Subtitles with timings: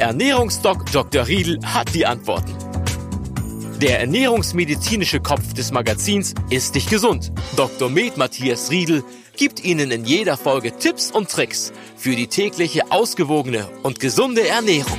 [0.00, 1.26] Ernährungsdoc Dr.
[1.26, 2.56] Riedel hat die Antworten.
[3.82, 7.30] Der ernährungsmedizinische Kopf des Magazins ist dich gesund.
[7.54, 7.90] Dr.
[7.90, 9.04] Med Matthias Riedel
[9.36, 14.98] gibt Ihnen in jeder Folge Tipps und Tricks für die tägliche ausgewogene und gesunde Ernährung.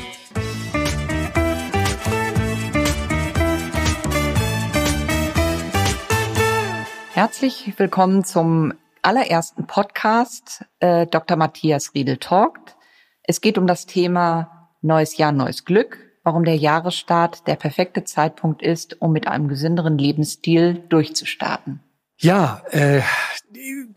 [7.16, 11.38] Herzlich willkommen zum allerersten Podcast äh, Dr.
[11.38, 12.76] Matthias Riedel talkt.
[13.24, 18.62] Es geht um das Thema Neues Jahr, neues Glück, warum der Jahresstart der perfekte Zeitpunkt
[18.62, 21.82] ist, um mit einem gesünderen Lebensstil durchzustarten.
[22.18, 23.02] Ja, äh,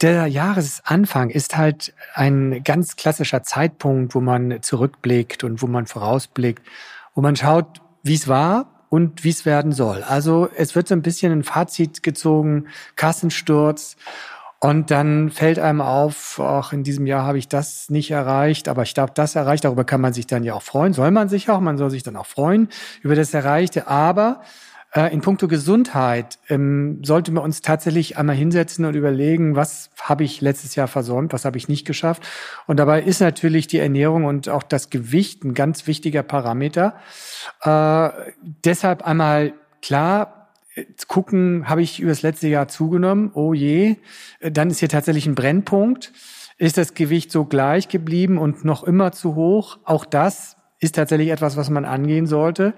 [0.01, 6.63] der Jahresanfang ist halt ein ganz klassischer Zeitpunkt, wo man zurückblickt und wo man vorausblickt,
[7.15, 10.03] wo man schaut, wie es war und wie es werden soll.
[10.03, 13.97] Also es wird so ein bisschen ein Fazit gezogen, Kassensturz
[14.65, 18.83] und dann fällt einem auf, auch in diesem Jahr habe ich das nicht erreicht, aber
[18.83, 19.67] ich habe das erreicht.
[19.67, 20.95] Darüber kann man sich dann ja auch freuen.
[20.95, 22.71] Soll man sich auch, man soll sich dann auch freuen
[23.03, 23.89] über das Erreichte.
[23.89, 24.41] Aber
[24.95, 30.25] äh, in puncto Gesundheit ähm, sollten wir uns tatsächlich einmal hinsetzen und überlegen, was habe
[30.25, 32.23] ich letztes Jahr versäumt, was habe ich nicht geschafft.
[32.67, 36.95] Und dabei ist natürlich die Ernährung und auch das Gewicht ein ganz wichtiger Parameter.
[37.61, 38.09] Äh,
[38.65, 40.44] deshalb einmal klar,
[41.09, 43.31] gucken, habe ich über das letzte Jahr zugenommen?
[43.35, 43.97] Oh je,
[44.41, 46.13] äh, dann ist hier tatsächlich ein Brennpunkt.
[46.57, 49.79] Ist das Gewicht so gleich geblieben und noch immer zu hoch?
[49.85, 52.75] Auch das ist tatsächlich etwas, was man angehen sollte.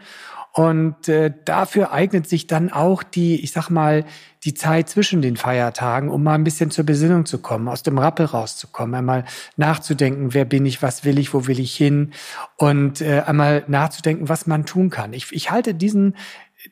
[0.56, 4.06] Und äh, dafür eignet sich dann auch die, ich sag mal,
[4.42, 7.98] die Zeit zwischen den Feiertagen, um mal ein bisschen zur Besinnung zu kommen, aus dem
[7.98, 9.26] Rappel rauszukommen, einmal
[9.58, 12.12] nachzudenken, wer bin ich, was will ich, wo will ich hin
[12.56, 15.12] und äh, einmal nachzudenken, was man tun kann.
[15.12, 16.16] Ich, ich halte diesen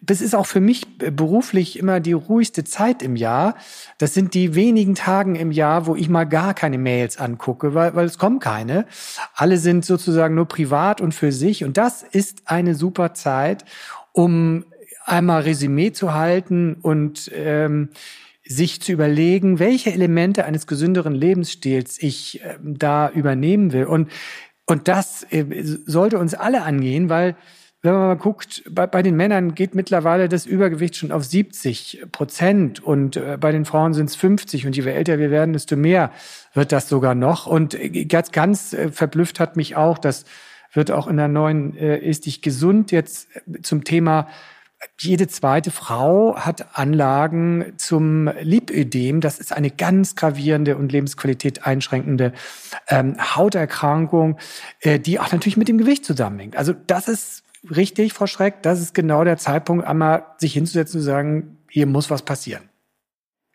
[0.01, 3.57] das ist auch für mich beruflich immer die ruhigste Zeit im Jahr.
[3.99, 7.95] Das sind die wenigen Tagen im Jahr, wo ich mal gar keine Mails angucke, weil,
[7.95, 8.87] weil es kommen keine.
[9.35, 11.65] Alle sind sozusagen nur privat und für sich.
[11.65, 13.65] Und das ist eine super Zeit,
[14.13, 14.65] um
[15.05, 17.91] einmal Resümee zu halten und ähm,
[18.47, 23.85] sich zu überlegen, welche Elemente eines gesünderen Lebensstils ich äh, da übernehmen will.
[23.85, 24.11] Und,
[24.67, 25.45] und das äh,
[25.87, 27.37] sollte uns alle angehen, weil
[27.85, 32.07] wenn man mal guckt, bei, bei, den Männern geht mittlerweile das Übergewicht schon auf 70
[32.13, 35.77] Prozent und äh, bei den Frauen sind es 50 und je älter wir werden, desto
[35.77, 36.11] mehr
[36.55, 37.47] wird das sogar noch.
[37.47, 40.25] Und äh, ganz, ganz äh, verblüfft hat mich auch, das
[40.73, 44.29] wird auch in der neuen äh, Ist dich gesund jetzt äh, zum Thema
[44.99, 49.21] jede zweite Frau hat Anlagen zum Lipödem.
[49.21, 52.33] Das ist eine ganz gravierende und Lebensqualität einschränkende
[52.89, 54.39] ähm, Hauterkrankung,
[54.81, 56.57] äh, die auch natürlich mit dem Gewicht zusammenhängt.
[56.57, 61.03] Also das ist richtig, Frau Schreck, das ist genau der Zeitpunkt, einmal sich hinzusetzen und
[61.03, 62.69] zu sagen, hier muss was passieren.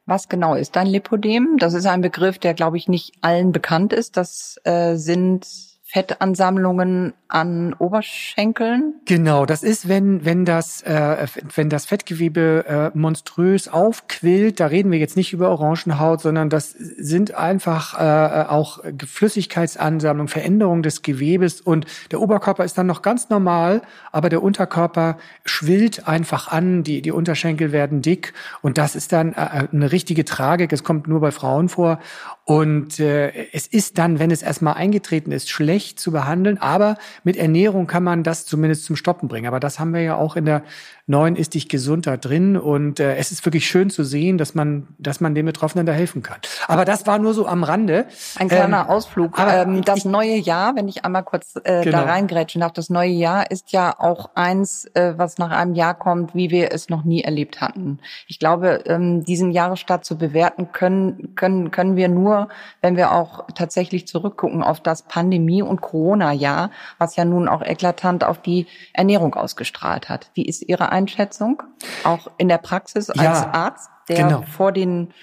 [0.05, 1.57] Was genau ist ein Lipodem?
[1.59, 4.17] Das ist ein Begriff, der, glaube ich, nicht allen bekannt ist.
[4.17, 5.45] Das äh, sind
[5.91, 8.93] Fettansammlungen an Oberschenkeln?
[9.05, 14.91] Genau, das ist, wenn, wenn, das, äh, wenn das Fettgewebe äh, monströs aufquillt, da reden
[14.91, 21.59] wir jetzt nicht über Orangenhaut, sondern das sind einfach äh, auch Flüssigkeitsansammlungen, Veränderungen des Gewebes.
[21.59, 27.01] Und der Oberkörper ist dann noch ganz normal, aber der Unterkörper schwillt einfach an, die,
[27.01, 28.33] die Unterschenkel werden dick.
[28.61, 31.97] Und das ist dann äh, eine richtige Tragik, es kommt nur bei Frauen vor.
[32.45, 37.37] Und äh, es ist dann, wenn es erstmal eingetreten ist, schlecht zu behandeln, aber mit
[37.37, 39.47] Ernährung kann man das zumindest zum Stoppen bringen.
[39.47, 40.63] Aber das haben wir ja auch in der
[41.09, 42.55] neuen Ist dich gesund da drin.
[42.55, 45.91] Und äh, es ist wirklich schön zu sehen, dass man, dass man den Betroffenen da
[45.91, 46.37] helfen kann.
[46.67, 48.05] Aber das war nur so am Rande.
[48.35, 49.37] Ein kleiner ähm, Ausflug.
[49.39, 51.97] Ähm, das neue Jahr, wenn ich einmal kurz äh, genau.
[51.97, 55.95] da reingrätschen darf, das neue Jahr ist ja auch eins, äh, was nach einem Jahr
[55.95, 57.99] kommt, wie wir es noch nie erlebt hatten.
[58.27, 62.49] Ich glaube, ähm, diesen Jahresstart zu bewerten können, können, können wir nur,
[62.81, 68.23] wenn wir auch tatsächlich zurückgucken auf das Pandemie- und Corona-Jahr, was ja nun auch eklatant
[68.23, 70.31] auf die Ernährung ausgestrahlt hat.
[70.33, 71.63] Wie ist Ihre Einschätzung,
[72.03, 74.41] auch in der Praxis als ja, Arzt, der genau.
[74.41, 75.13] vor den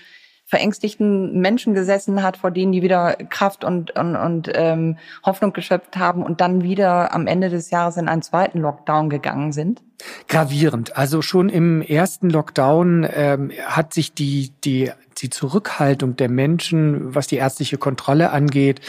[0.49, 5.97] verängstigten Menschen gesessen hat, vor denen die wieder Kraft und, und, und ähm, Hoffnung geschöpft
[5.97, 9.83] haben und dann wieder am Ende des Jahres in einen zweiten Lockdown gegangen sind?
[10.29, 10.97] Gravierend.
[10.97, 17.27] Also schon im ersten Lockdown ähm, hat sich die, die die Zurückhaltung der Menschen, was
[17.27, 18.81] die ärztliche Kontrolle angeht,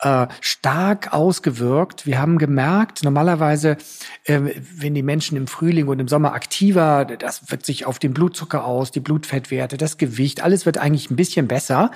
[0.00, 2.06] äh, stark ausgewirkt.
[2.06, 3.76] Wir haben gemerkt, normalerweise,
[4.24, 4.40] äh,
[4.76, 8.64] wenn die Menschen im Frühling und im Sommer aktiver, das wirkt sich auf den Blutzucker
[8.64, 11.90] aus, die Blutfettwerte, das Gewicht, alles wird eigentlich ein bisschen besser.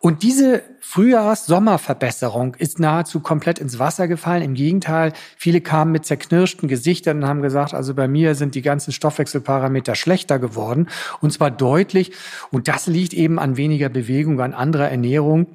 [0.00, 4.42] Und diese Frühjahrs-Sommerverbesserung ist nahezu komplett ins Wasser gefallen.
[4.42, 8.62] Im Gegenteil, viele kamen mit zerknirschten Gesichtern und haben gesagt, also bei mir sind die
[8.62, 10.88] ganzen Stoffwechselparameter schlechter geworden.
[11.20, 12.12] Und zwar deutlich.
[12.52, 15.48] Und das liegt eben an weniger Bewegung, an anderer Ernährung.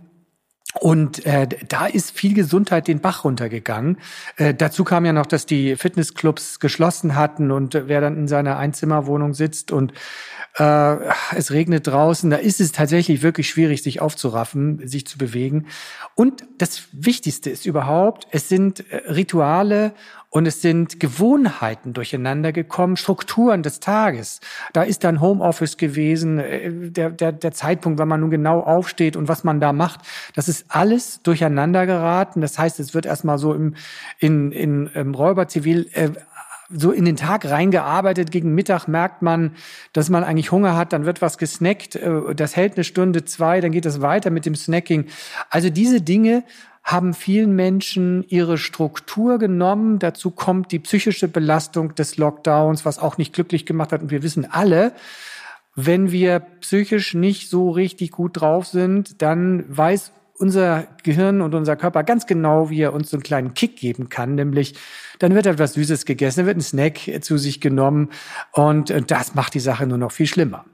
[0.79, 3.97] Und äh, da ist viel Gesundheit den Bach runtergegangen.
[4.35, 8.57] Äh, dazu kam ja noch, dass die Fitnessclubs geschlossen hatten und wer dann in seiner
[8.57, 9.93] Einzimmerwohnung sitzt und
[10.57, 10.97] äh,
[11.35, 15.67] es regnet draußen, da ist es tatsächlich wirklich schwierig, sich aufzuraffen, sich zu bewegen.
[16.15, 19.93] Und das Wichtigste ist überhaupt, es sind äh, Rituale
[20.33, 24.39] und es sind Gewohnheiten durcheinander gekommen, Strukturen des Tages.
[24.71, 29.15] Da ist dann Homeoffice gewesen, äh, der, der, der Zeitpunkt, wann man nun genau aufsteht
[29.17, 30.01] und was man da macht.
[30.33, 32.39] Das ist alles durcheinander geraten.
[32.39, 33.75] Das heißt, es wird erstmal so im,
[34.19, 36.11] in, in, im Räuberzivil äh,
[36.73, 38.31] so in den Tag reingearbeitet.
[38.31, 39.55] Gegen Mittag merkt man,
[39.93, 40.93] dass man eigentlich Hunger hat.
[40.93, 41.95] Dann wird was gesnackt.
[41.95, 43.61] Äh, das hält eine Stunde, zwei.
[43.61, 45.05] Dann geht es weiter mit dem Snacking.
[45.49, 46.43] Also diese Dinge
[46.83, 49.99] haben vielen Menschen ihre Struktur genommen.
[49.99, 54.01] Dazu kommt die psychische Belastung des Lockdowns, was auch nicht glücklich gemacht hat.
[54.01, 54.93] Und wir wissen alle,
[55.75, 61.75] wenn wir psychisch nicht so richtig gut drauf sind, dann weiß unser Gehirn und unser
[61.75, 64.75] Körper ganz genau, wie er uns so einen kleinen Kick geben kann, nämlich
[65.19, 68.09] dann wird etwas Süßes gegessen, dann wird ein Snack zu sich genommen
[68.51, 70.65] und äh, das macht die Sache nur noch viel schlimmer.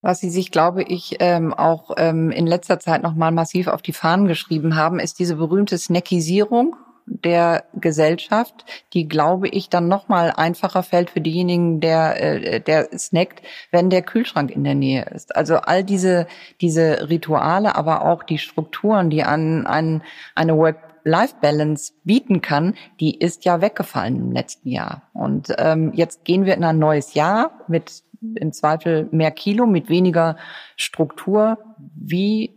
[0.00, 3.92] Was Sie sich, glaube ich, ähm, auch ähm, in letzter Zeit nochmal massiv auf die
[3.92, 6.74] Fahnen geschrieben haben, ist diese berühmte Snackisierung
[7.06, 13.42] der Gesellschaft, die, glaube ich, dann nochmal einfacher fällt für diejenigen, der, äh, der snackt,
[13.70, 15.34] wenn der Kühlschrank in der Nähe ist.
[15.36, 16.26] Also all diese,
[16.60, 20.02] diese Rituale, aber auch die Strukturen, die an, an
[20.34, 25.10] eine Work Life-Balance bieten kann, die ist ja weggefallen im letzten Jahr.
[25.12, 28.04] Und ähm, jetzt gehen wir in ein neues Jahr mit
[28.36, 30.36] im Zweifel mehr Kilo, mit weniger
[30.76, 31.58] Struktur.
[31.96, 32.54] Wie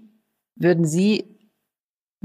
[0.56, 1.35] würden Sie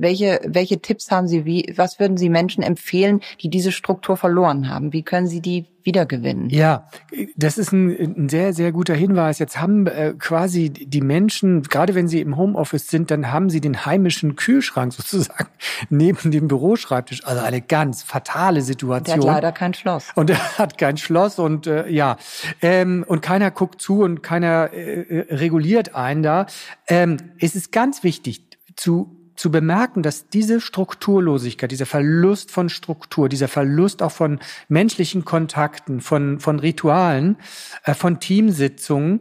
[0.00, 1.44] welche, welche Tipps haben Sie?
[1.44, 4.92] Wie, was würden Sie Menschen empfehlen, die diese Struktur verloren haben?
[4.92, 6.50] Wie können Sie die wiedergewinnen?
[6.50, 6.88] Ja,
[7.36, 9.38] das ist ein, ein sehr, sehr guter Hinweis.
[9.38, 13.60] Jetzt haben äh, quasi die Menschen, gerade wenn sie im Homeoffice sind, dann haben sie
[13.60, 15.48] den heimischen Kühlschrank sozusagen
[15.88, 17.24] neben dem Büroschreibtisch.
[17.24, 19.20] Also eine ganz fatale Situation.
[19.20, 20.08] Der hat leider kein Schloss.
[20.14, 22.16] Und er hat kein Schloss und äh, ja,
[22.62, 26.46] ähm, und keiner guckt zu und keiner äh, äh reguliert einen da.
[26.88, 28.42] Ähm, es ist ganz wichtig
[28.76, 34.38] zu zu bemerken, dass diese Strukturlosigkeit, dieser Verlust von Struktur, dieser Verlust auch von
[34.68, 37.38] menschlichen Kontakten, von, von Ritualen,
[37.84, 39.20] äh, von Teamsitzungen,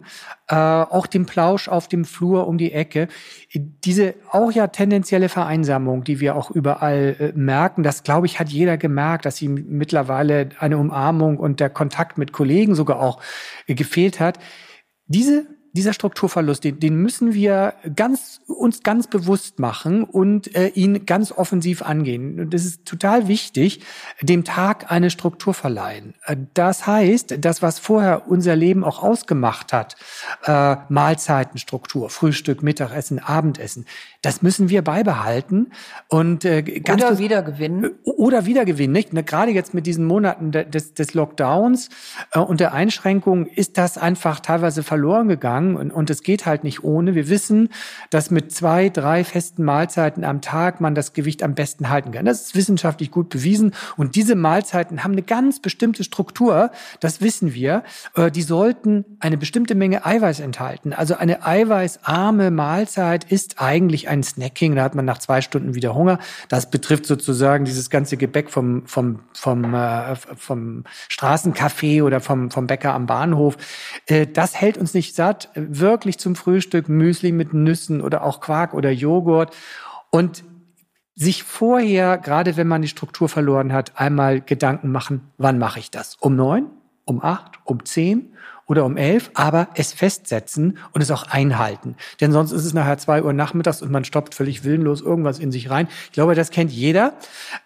[0.50, 3.08] äh, auch dem Plausch auf dem Flur um die Ecke,
[3.54, 8.50] diese auch ja tendenzielle Vereinsamung, die wir auch überall äh, merken, das glaube ich hat
[8.50, 13.22] jeder gemerkt, dass ihm mittlerweile eine Umarmung und der Kontakt mit Kollegen sogar auch
[13.68, 14.38] äh, gefehlt hat.
[15.08, 21.06] Diese dieser Strukturverlust, den, den müssen wir ganz, uns ganz bewusst machen und äh, ihn
[21.06, 22.40] ganz offensiv angehen.
[22.40, 23.82] Und das ist total wichtig,
[24.22, 26.16] dem Tag eine Struktur verleihen.
[26.26, 29.96] Äh, das heißt, das, was vorher unser Leben auch ausgemacht hat,
[30.46, 33.86] äh, Mahlzeitenstruktur, Frühstück, Mittagessen, Abendessen,
[34.22, 35.72] das müssen wir beibehalten
[36.08, 38.94] und äh, ganz oder wieder gewinnen äh, oder wieder gewinnen.
[38.94, 39.14] Nicht?
[39.14, 41.90] Ne, gerade jetzt mit diesen Monaten des, des Lockdowns
[42.34, 46.46] äh, und der Einschränkungen ist das einfach teilweise verloren gegangen gegangen und, und es geht
[46.46, 47.16] halt nicht ohne.
[47.16, 47.70] Wir wissen,
[48.10, 52.26] dass mit zwei, drei festen Mahlzeiten am Tag man das Gewicht am besten halten kann.
[52.26, 57.54] Das ist wissenschaftlich gut bewiesen und diese Mahlzeiten haben eine ganz bestimmte Struktur, das wissen
[57.54, 57.84] wir.
[58.16, 60.94] Äh, die sollten eine bestimmte Menge Eiweiß enthalten.
[60.94, 65.96] Also eine eiweißarme Mahlzeit ist eigentlich ein Snacking, da hat man nach zwei Stunden wieder
[65.96, 66.20] Hunger.
[66.50, 72.68] Das betrifft sozusagen dieses ganze Gebäck vom, vom, vom, äh, vom Straßencafé oder vom, vom
[72.68, 73.58] Bäcker am Bahnhof.
[74.08, 78.74] Äh, das hält uns nicht satt wirklich zum Frühstück Müsli mit Nüssen oder auch Quark
[78.74, 79.56] oder Joghurt
[80.10, 80.44] und
[81.16, 85.92] sich vorher, gerade wenn man die Struktur verloren hat, einmal Gedanken machen, wann mache ich
[85.92, 86.16] das?
[86.22, 86.68] Um neun,
[87.04, 88.34] um acht, um zehn
[88.70, 91.96] oder um elf, aber es festsetzen und es auch einhalten.
[92.22, 95.52] Denn sonst ist es nachher zwei Uhr nachmittags und man stoppt völlig willenlos irgendwas in
[95.52, 95.88] sich rein.
[96.06, 97.14] Ich glaube, das kennt jeder.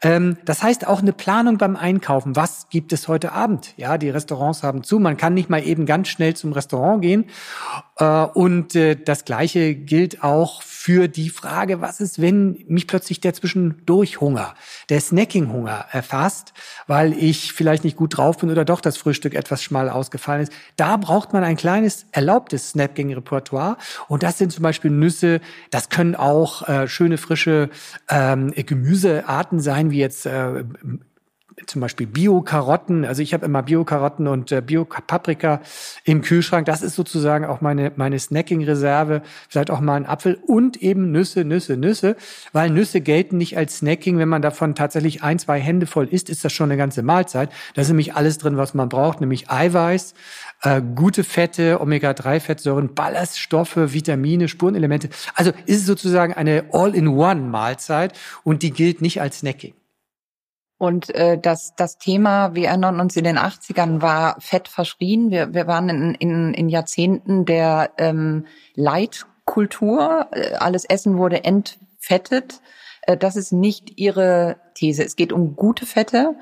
[0.01, 2.37] Ähm, das heißt auch eine Planung beim Einkaufen.
[2.37, 3.73] Was gibt es heute Abend?
[3.75, 4.97] Ja, die Restaurants haben zu.
[4.97, 7.25] Man kann nicht mal eben ganz schnell zum Restaurant gehen.
[7.97, 13.19] Äh, und äh, das Gleiche gilt auch für die Frage, was ist, wenn mich plötzlich
[13.21, 14.53] der Zwischendurch-Hunger,
[14.89, 16.53] der Snacking-Hunger erfasst,
[16.87, 20.51] weil ich vielleicht nicht gut drauf bin oder doch das Frühstück etwas schmal ausgefallen ist.
[20.75, 23.77] Da da braucht man ein kleines erlaubtes Snacking-Repertoire.
[24.09, 27.71] Und das sind zum Beispiel Nüsse, das können auch äh, schöne frische
[28.09, 30.63] ähm, Gemüsearten sein, wie jetzt äh,
[31.65, 33.05] zum Beispiel Bio-Karotten.
[33.05, 35.61] Also ich habe immer Bio-Karotten und äh, Bio-Paprika
[36.03, 36.65] im Kühlschrank.
[36.65, 39.21] Das ist sozusagen auch meine, meine Snacking-Reserve.
[39.49, 42.15] Vielleicht auch mal ein Apfel und eben Nüsse, Nüsse, Nüsse.
[42.51, 44.17] Weil Nüsse gelten nicht als Snacking.
[44.17, 47.51] Wenn man davon tatsächlich ein, zwei Hände voll isst, ist das schon eine ganze Mahlzeit.
[47.75, 50.13] Da ist nämlich alles drin, was man braucht, nämlich Eiweiß,
[50.61, 55.09] äh, gute Fette, Omega-3-Fettsäuren, Ballaststoffe, Vitamine, Spurenelemente.
[55.35, 59.73] Also ist es sozusagen eine All-in-One-Mahlzeit und die gilt nicht als Snacking.
[60.83, 65.31] Und äh, das, das Thema, wir erinnern uns, in den 80ern war Fett verschrien.
[65.31, 70.27] Wir, wir waren in, in, in Jahrzehnten der ähm, Leitkultur.
[70.31, 72.59] Äh, alles Essen wurde entfettet.
[73.05, 75.03] Äh, das ist nicht Ihre These.
[75.03, 76.35] Es geht um gute Fette.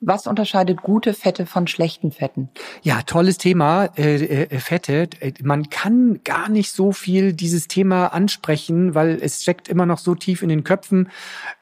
[0.00, 2.50] Was unterscheidet gute Fette von schlechten Fetten?
[2.82, 5.08] Ja, tolles Thema, äh, äh, Fette.
[5.42, 10.14] Man kann gar nicht so viel dieses Thema ansprechen, weil es steckt immer noch so
[10.14, 11.08] tief in den Köpfen.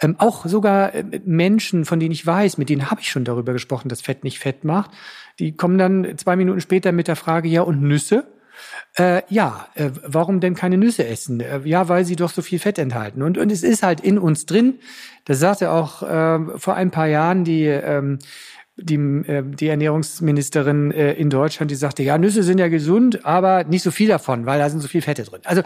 [0.01, 3.53] Ähm, auch sogar äh, Menschen, von denen ich weiß, mit denen habe ich schon darüber
[3.53, 4.91] gesprochen, dass Fett nicht fett macht.
[5.39, 8.27] Die kommen dann zwei Minuten später mit der Frage, ja, und Nüsse?
[8.97, 11.41] Äh, ja, äh, warum denn keine Nüsse essen?
[11.41, 13.23] Äh, ja, weil sie doch so viel Fett enthalten.
[13.23, 14.79] Und, und es ist halt in uns drin.
[15.25, 18.19] Das sagte auch äh, vor ein paar Jahren die ähm,
[18.77, 23.65] die, äh, die Ernährungsministerin äh, in Deutschland, die sagte, ja, Nüsse sind ja gesund, aber
[23.65, 25.41] nicht so viel davon, weil da sind so viel Fette drin.
[25.45, 25.63] Also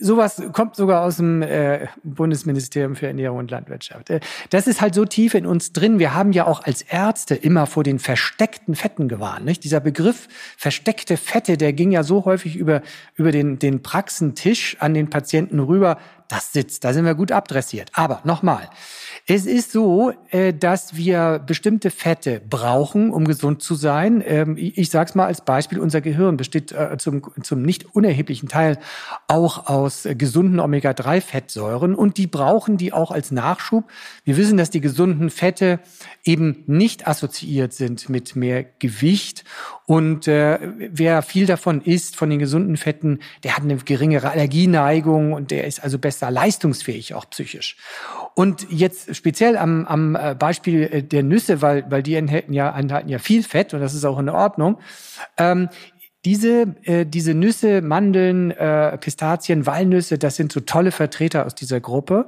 [0.00, 4.08] sowas kommt sogar aus dem äh, Bundesministerium für Ernährung und Landwirtschaft.
[4.08, 4.20] Äh,
[4.50, 5.98] das ist halt so tief in uns drin.
[5.98, 9.44] Wir haben ja auch als Ärzte immer vor den versteckten Fetten gewarnt.
[9.44, 9.62] Nicht?
[9.62, 12.80] Dieser Begriff versteckte Fette, der ging ja so häufig über,
[13.16, 15.98] über den, den Praxentisch an den Patienten rüber.
[16.28, 17.90] Das sitzt, da sind wir gut abdressiert.
[17.94, 18.68] Aber nochmal,
[19.28, 24.22] es ist so, äh, dass wir bestimmte Fette brauchen, um gesund zu sein.
[24.26, 28.48] Ähm, ich sage es mal als Beispiel, unser Gehirn besteht äh, zum, zum nicht unerheblichen
[28.48, 28.78] Teil
[29.28, 33.84] auch aus gesunden Omega-3-Fettsäuren und die brauchen die auch als Nachschub.
[34.24, 35.80] Wir wissen, dass die gesunden Fette
[36.24, 39.44] eben nicht assoziiert sind mit mehr Gewicht
[39.86, 40.58] und äh,
[40.90, 45.64] wer viel davon isst, von den gesunden Fetten, der hat eine geringere Allergieneigung und der
[45.64, 47.76] ist also besser leistungsfähig, auch psychisch.
[48.34, 52.76] Und jetzt speziell am, am äh, Beispiel äh, der Nüsse, weil, weil die enthalten ja,
[52.76, 54.78] enthalten ja viel Fett und das ist auch in Ordnung.
[55.38, 55.68] Ähm,
[56.24, 61.78] diese, äh, diese Nüsse, Mandeln, äh, Pistazien, Walnüsse, das sind so tolle Vertreter aus dieser
[61.78, 62.26] Gruppe.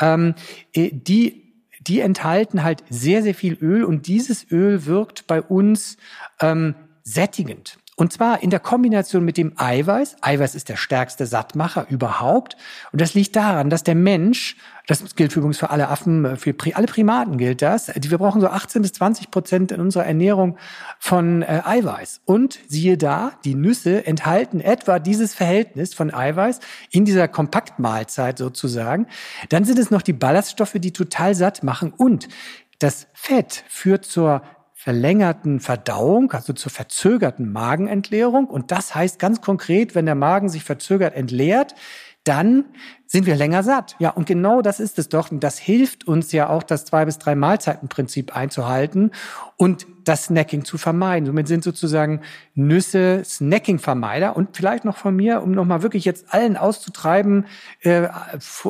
[0.00, 0.34] Ähm,
[0.72, 5.98] äh, die, die enthalten halt sehr, sehr viel Öl und dieses Öl wirkt bei uns
[6.40, 6.74] ähm,
[7.06, 7.78] sättigend.
[7.98, 10.16] Und zwar in der Kombination mit dem Eiweiß.
[10.20, 12.54] Eiweiß ist der stärkste Sattmacher überhaupt.
[12.92, 16.86] Und das liegt daran, dass der Mensch, das gilt übrigens für alle Affen, für alle
[16.88, 20.58] Primaten gilt das, wir brauchen so 18 bis 20 Prozent in unserer Ernährung
[20.98, 22.20] von äh, Eiweiß.
[22.26, 26.60] Und siehe da, die Nüsse enthalten etwa dieses Verhältnis von Eiweiß
[26.90, 29.06] in dieser Kompaktmahlzeit sozusagen.
[29.48, 31.94] Dann sind es noch die Ballaststoffe, die total satt machen.
[31.96, 32.28] Und
[32.78, 34.42] das Fett führt zur
[34.86, 38.46] verlängerten Verdauung, also zur verzögerten Magenentleerung.
[38.46, 41.74] Und das heißt ganz konkret, wenn der Magen sich verzögert entleert,
[42.22, 42.66] dann
[43.16, 43.96] sind wir länger satt.
[43.98, 45.30] Ja, und genau das ist es doch.
[45.30, 49.10] Und das hilft uns ja auch, das zwei bis drei Mahlzeitenprinzip einzuhalten
[49.56, 51.26] und das Snacking zu vermeiden.
[51.26, 52.20] Somit sind sozusagen
[52.54, 54.36] Nüsse Snacking-Vermeider.
[54.36, 57.46] Und vielleicht noch von mir, um nochmal wirklich jetzt allen auszutreiben,
[57.80, 58.08] äh,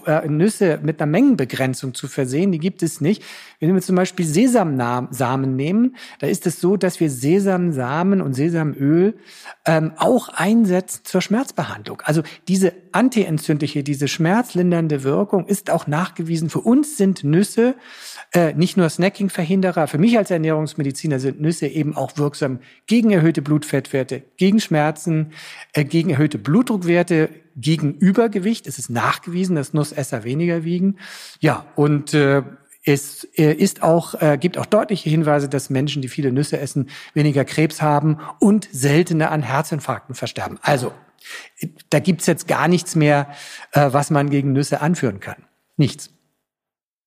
[0.06, 3.22] äh, Nüsse mit einer Mengenbegrenzung zu versehen, die gibt es nicht.
[3.58, 9.18] Wenn wir zum Beispiel Sesamsamen nehmen, da ist es so, dass wir Sesamsamen und Sesamöl
[9.66, 12.00] ähm, auch einsetzen zur Schmerzbehandlung.
[12.04, 16.50] Also diese antientzündliche, diese schmerzlindernde Wirkung ist auch nachgewiesen.
[16.50, 17.74] Für uns sind Nüsse
[18.32, 23.40] äh, nicht nur Snacking-Verhinderer, für mich als Ernährungsmediziner sind Nüsse eben auch wirksam gegen erhöhte
[23.40, 25.32] Blutfettwerte, gegen Schmerzen,
[25.72, 28.66] äh, gegen erhöhte Blutdruckwerte, gegen Übergewicht.
[28.66, 30.96] Es ist nachgewiesen, dass Nussesser weniger wiegen.
[31.40, 32.42] Ja, und äh,
[32.84, 36.90] es äh, ist auch, äh, gibt auch deutliche Hinweise, dass Menschen, die viele Nüsse essen,
[37.14, 40.58] weniger Krebs haben und seltener an Herzinfarkten versterben.
[40.60, 40.92] Also,
[41.90, 43.28] da gibt's jetzt gar nichts mehr,
[43.72, 45.44] äh, was man gegen Nüsse anführen kann.
[45.76, 46.10] Nichts.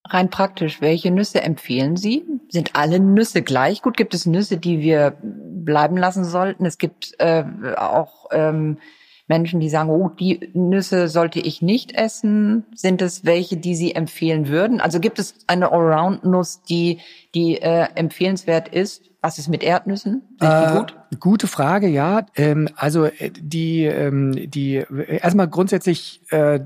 [0.06, 2.26] Rein praktisch, welche Nüsse empfehlen Sie?
[2.50, 3.98] Sind alle Nüsse gleich gut?
[3.98, 6.66] Gibt es Nüsse, die wir bleiben lassen sollten?
[6.66, 7.44] Es gibt äh,
[7.76, 8.80] auch ähm,
[9.28, 12.66] Menschen, die sagen, oh, die Nüsse sollte ich nicht essen.
[12.74, 14.82] Sind es welche, die Sie empfehlen würden?
[14.82, 17.00] Also gibt es eine Allround-Nuss, die,
[17.36, 19.04] die äh, empfehlenswert ist?
[19.22, 20.22] Was ist mit Erdnüssen?
[20.40, 20.96] Sind die äh, gut?
[21.20, 22.26] Gute Frage, ja.
[22.36, 26.60] Ähm, also äh, die, ähm, die erstmal grundsätzlich äh,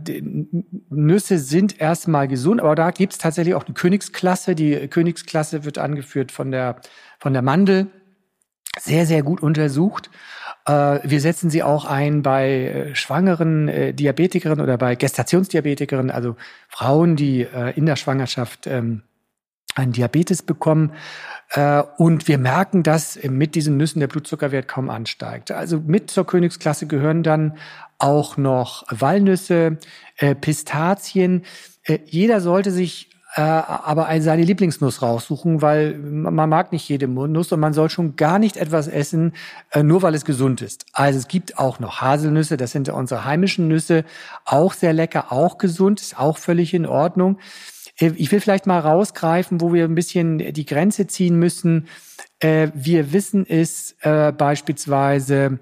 [0.90, 4.54] Nüsse sind erstmal gesund, aber da gibt's tatsächlich auch eine Königsklasse.
[4.54, 6.78] Die Königsklasse wird angeführt von der
[7.20, 7.88] von der Mandel.
[8.80, 10.10] sehr, sehr gut untersucht.
[10.66, 16.36] Äh, wir setzen sie auch ein bei äh, schwangeren äh, Diabetikerinnen oder bei Gestationsdiabetikerinnen, also
[16.70, 19.04] Frauen, die in der Schwangerschaft ähm,
[19.75, 20.94] einen Diabetes bekommen.
[21.98, 25.51] Und wir merken, dass mit diesen Nüssen der Blutzuckerwert kaum ansteigt.
[25.51, 27.58] Also mit zur Königsklasse gehören dann
[28.00, 29.77] auch noch Walnüsse,
[30.42, 31.44] Pistazien.
[32.06, 37.60] Jeder sollte sich äh, aber seine Lieblingsnuss raussuchen, weil man mag nicht jede Nuss und
[37.60, 39.34] man soll schon gar nicht etwas essen,
[39.72, 40.86] äh, nur weil es gesund ist.
[40.94, 44.06] Also es gibt auch noch Haselnüsse, das sind unsere heimischen Nüsse,
[44.46, 47.39] auch sehr lecker, auch gesund, ist auch völlig in Ordnung.
[48.00, 51.88] Äh, ich will vielleicht mal rausgreifen, wo wir ein bisschen die Grenze ziehen müssen.
[52.40, 55.60] Äh, wir wissen es äh, beispielsweise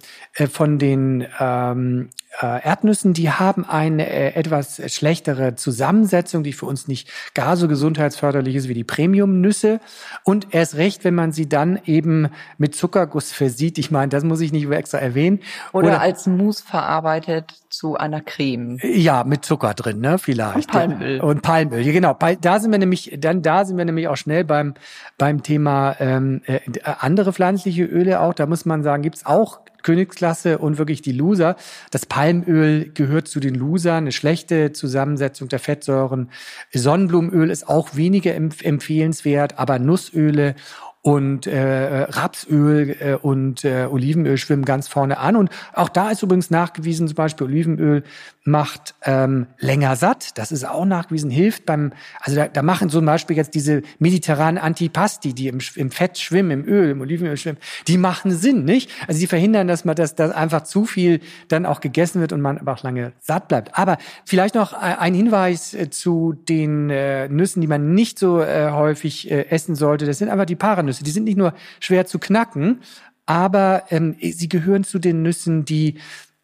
[0.52, 2.10] von den ähm,
[2.40, 7.68] äh, Erdnüssen, die haben eine äh, etwas schlechtere Zusammensetzung, die für uns nicht gar so
[7.68, 9.80] gesundheitsförderlich ist wie die Premium-Nüsse.
[10.24, 13.78] Und erst recht, wenn man sie dann eben mit Zuckerguss versieht.
[13.78, 15.40] Ich meine, das muss ich nicht extra erwähnen.
[15.74, 18.78] Oder, Oder als Mousse verarbeitet zu einer Creme.
[18.82, 20.56] Ja, mit Zucker drin, ne, vielleicht.
[20.56, 21.20] Und Palmöl.
[21.22, 22.18] Und Palmöl, ja, genau.
[22.42, 24.74] Da sind wir nämlich, dann da sind wir nämlich auch schnell beim
[25.18, 28.34] beim Thema ähm, äh, andere pflanzliche Öle auch.
[28.34, 31.56] Da muss man sagen, gibt's auch Königsklasse und wirklich die Loser.
[31.92, 36.30] Das Palmöl gehört zu den Losern, eine schlechte Zusammensetzung der Fettsäuren.
[36.74, 40.56] Sonnenblumenöl ist auch weniger empfehlenswert, aber Nussöle
[41.02, 45.36] und äh, Rapsöl äh, und äh, Olivenöl schwimmen ganz vorne an.
[45.36, 48.04] Und auch da ist übrigens nachgewiesen, zum Beispiel Olivenöl
[48.44, 50.38] macht ähm, länger satt.
[50.38, 54.58] Das ist auch nachgewiesen, hilft beim, also da, da machen zum Beispiel jetzt diese mediterranen
[54.58, 58.90] Antipasti, die im, im Fett schwimmen, im Öl, im Olivenöl schwimmen, die machen Sinn, nicht?
[59.08, 61.20] Also die verhindern, dass man das, dass einfach zu viel
[61.50, 63.78] dann auch gegessen wird und man einfach lange satt bleibt.
[63.78, 68.72] Aber vielleicht noch ein Hinweis äh, zu den äh, Nüssen, die man nicht so äh,
[68.72, 70.06] häufig äh, essen sollte.
[70.08, 71.04] Das sind einfach die Paranüsse.
[71.04, 72.80] Die sind nicht nur schwer zu knacken,
[73.28, 76.00] aber ähm, sie gehören zu den Nüssen, die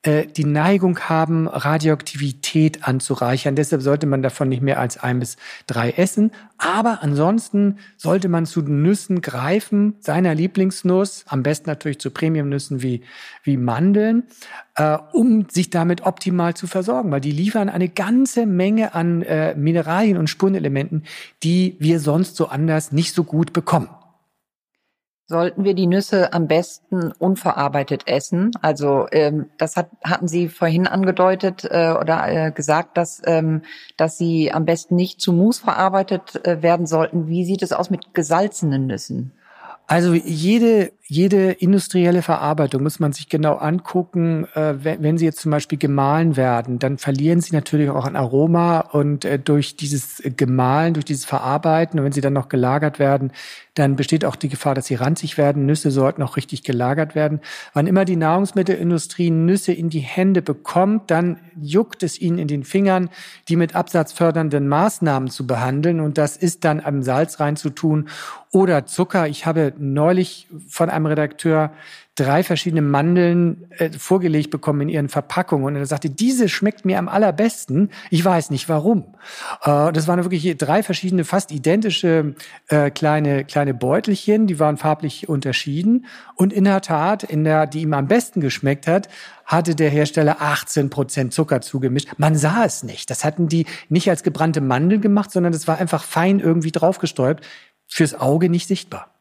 [0.08, 3.58] äh, die Neigung haben, Radioaktivität anzureichern.
[3.58, 5.36] Deshalb sollte man davon nicht mehr als ein bis
[5.68, 6.32] drei essen.
[6.58, 13.02] Aber ansonsten sollte man zu Nüssen greifen, seiner Lieblingsnuss, am besten natürlich zu Premiumnüssen wie,
[13.44, 14.24] wie Mandeln,
[14.76, 19.56] äh, um sich damit optimal zu versorgen, weil die liefern eine ganze Menge an äh,
[19.56, 21.04] Mineralien und Spurenelementen,
[21.44, 23.90] die wir sonst so anders nicht so gut bekommen.
[25.30, 28.52] Sollten wir die Nüsse am besten unverarbeitet essen?
[28.62, 33.64] Also ähm, das hat, hatten Sie vorhin angedeutet äh, oder äh, gesagt, dass, ähm,
[33.98, 37.28] dass sie am besten nicht zu Mousse verarbeitet äh, werden sollten.
[37.28, 39.34] Wie sieht es aus mit gesalzenen Nüssen?
[39.90, 44.46] Also jede, jede industrielle Verarbeitung muss man sich genau angucken.
[44.54, 48.82] Äh, wenn, sie jetzt zum Beispiel gemahlen werden, dann verlieren sie natürlich auch an Aroma
[48.82, 53.32] und äh, durch dieses Gemahlen, durch dieses Verarbeiten und wenn sie dann noch gelagert werden,
[53.76, 55.66] dann besteht auch die Gefahr, dass sie ranzig werden.
[55.66, 57.40] Nüsse sollten auch richtig gelagert werden.
[57.74, 62.64] Wann immer die Nahrungsmittelindustrie Nüsse in die Hände bekommt, dann juckt es ihnen in den
[62.66, 63.10] Fingern,
[63.48, 66.02] die mit absatzfördernden Maßnahmen zu behandeln.
[66.02, 68.10] Und das ist dann am Salz reinzutun
[68.52, 69.28] oder Zucker.
[69.28, 71.72] Ich habe neulich von einem Redakteur
[72.18, 75.66] drei verschiedene Mandeln äh, vorgelegt bekommen in ihren Verpackungen.
[75.68, 77.92] Und er sagte, diese schmeckt mir am allerbesten.
[78.10, 79.16] Ich weiß nicht warum.
[79.64, 82.34] Äh, das waren wirklich drei verschiedene, fast identische
[82.70, 84.48] äh, kleine, kleine Beutelchen.
[84.48, 86.08] Die waren farblich unterschieden.
[86.36, 89.10] Und in der Tat, in der, die ihm am besten geschmeckt hat,
[89.46, 92.10] hatte der Hersteller 18 Prozent Zucker zugemischt.
[92.18, 93.12] Man sah es nicht.
[93.12, 97.46] Das hatten die nicht als gebrannte Mandeln gemacht, sondern das war einfach fein irgendwie draufgestäubt.
[97.88, 99.14] Fürs Auge nicht sichtbar.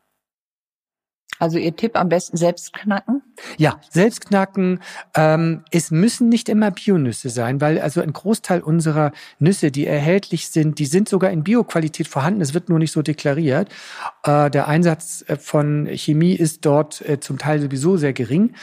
[1.39, 3.23] Also Ihr Tipp am besten selbst knacken?
[3.59, 4.81] Ja, selbst knacken.
[5.15, 10.49] Ähm, es müssen nicht immer Bionüsse sein, weil also ein Großteil unserer Nüsse, die erhältlich
[10.49, 12.41] sind, die sind sogar in Bioqualität vorhanden.
[12.41, 13.69] Es wird nur nicht so deklariert.
[14.23, 18.55] Äh, der Einsatz äh, von Chemie ist dort äh, zum Teil sowieso sehr gering.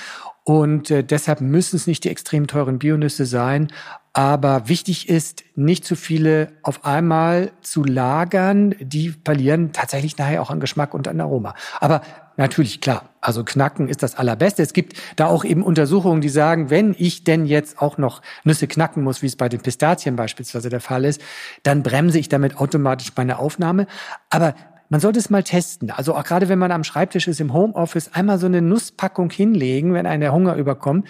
[0.43, 3.71] Und äh, deshalb müssen es nicht die extrem teuren Bionüsse sein.
[4.15, 8.75] Aber wichtig ist, nicht zu viele auf einmal zu lagern.
[8.79, 11.55] Die verlieren tatsächlich nachher auch an Geschmack und an Aroma.
[11.79, 12.03] Aber
[12.37, 14.61] natürlich, klar, also knacken ist das allerbeste.
[14.61, 18.67] Es gibt da auch eben Untersuchungen, die sagen, wenn ich denn jetzt auch noch Nüsse
[18.67, 21.19] knacken muss, wie es bei den Pistazien beispielsweise der Fall ist,
[21.63, 23.87] dann bremse ich damit automatisch meine Aufnahme.
[24.29, 24.53] Aber
[24.89, 25.89] man sollte es mal testen.
[25.89, 29.95] Also auch gerade wenn man am Schreibtisch ist im Homeoffice, einmal so eine Nusspackung hinlegen,
[29.95, 31.07] wenn einem der Hunger überkommt.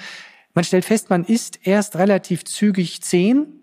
[0.54, 3.62] Man stellt fest, man isst erst relativ zügig zehn,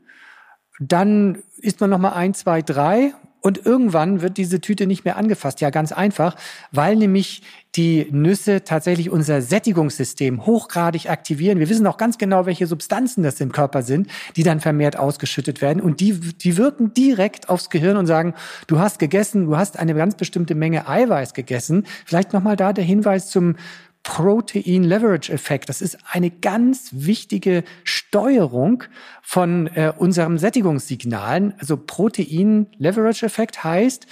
[0.81, 5.17] dann isst man noch mal ein, zwei, drei und irgendwann wird diese Tüte nicht mehr
[5.17, 5.61] angefasst.
[5.61, 6.37] Ja, ganz einfach,
[6.73, 7.43] weil nämlich
[7.75, 11.59] die Nüsse tatsächlich unser Sättigungssystem hochgradig aktivieren.
[11.59, 15.63] Wir wissen auch ganz genau, welche Substanzen das im Körper sind, die dann vermehrt ausgeschüttet
[15.63, 15.81] werden.
[15.81, 18.35] Und die, die wirken direkt aufs Gehirn und sagen,
[18.67, 21.87] du hast gegessen, du hast eine ganz bestimmte Menge Eiweiß gegessen.
[22.05, 23.57] Vielleicht nochmal da der Hinweis zum
[24.03, 25.69] Protein Leverage Effekt.
[25.69, 28.85] Das ist eine ganz wichtige Steuerung
[29.23, 31.55] von äh, unserem Sättigungssignalen.
[31.59, 34.07] Also Protein Leverage Effekt heißt,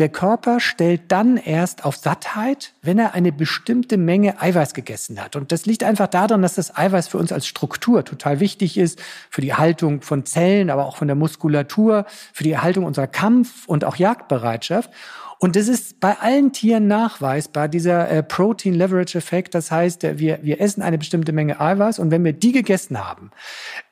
[0.00, 5.36] der Körper stellt dann erst auf Sattheit, wenn er eine bestimmte Menge Eiweiß gegessen hat.
[5.36, 9.00] Und das liegt einfach daran, dass das Eiweiß für uns als Struktur total wichtig ist,
[9.30, 13.68] für die Erhaltung von Zellen, aber auch von der Muskulatur, für die Erhaltung unserer Kampf-
[13.68, 14.90] und auch Jagdbereitschaft.
[15.38, 19.54] Und das ist bei allen Tieren nachweisbar, dieser äh, Protein Leverage Effekt.
[19.54, 22.98] Das heißt, äh, wir, wir essen eine bestimmte Menge Eiweiß und wenn wir die gegessen
[23.04, 23.30] haben,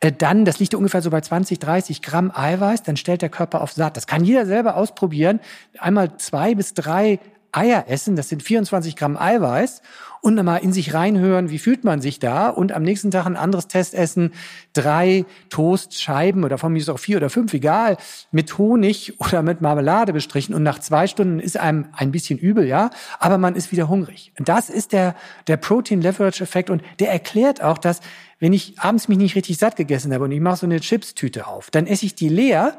[0.01, 3.61] äh, dann, das liegt ungefähr so bei 20, 30 Gramm Eiweiß, dann stellt der Körper
[3.61, 3.97] auf satt.
[3.97, 5.41] Das kann jeder selber ausprobieren.
[5.79, 7.19] Einmal zwei bis drei
[7.53, 9.83] Eier essen, das sind 24 Gramm Eiweiß
[10.23, 13.27] und dann mal in sich reinhören, wie fühlt man sich da und am nächsten Tag
[13.27, 14.33] ein anderes Test essen,
[14.73, 17.99] drei Toastscheiben oder von mir ist auch vier oder fünf, egal,
[18.31, 22.67] mit Honig oder mit Marmelade bestrichen und nach zwei Stunden ist einem ein bisschen übel,
[22.67, 24.33] ja, aber man ist wieder hungrig.
[24.39, 25.15] Das ist der,
[25.49, 28.01] der Protein Leverage Effekt und der erklärt auch, dass
[28.39, 31.47] wenn ich abends mich nicht richtig satt gegessen habe und ich mache so eine Chipstüte
[31.47, 32.79] auf, dann esse ich die leer,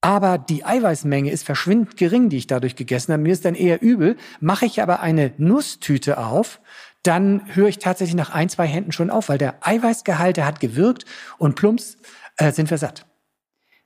[0.00, 3.22] aber die Eiweißmenge ist verschwindend gering, die ich dadurch gegessen habe.
[3.22, 4.16] Mir ist dann eher übel.
[4.40, 6.60] Mache ich aber eine Nusstüte auf,
[7.02, 10.60] dann höre ich tatsächlich nach ein, zwei Händen schon auf, weil der Eiweißgehalt, der hat
[10.60, 11.04] gewirkt
[11.38, 11.96] und plumps
[12.36, 13.06] äh, sind wir satt.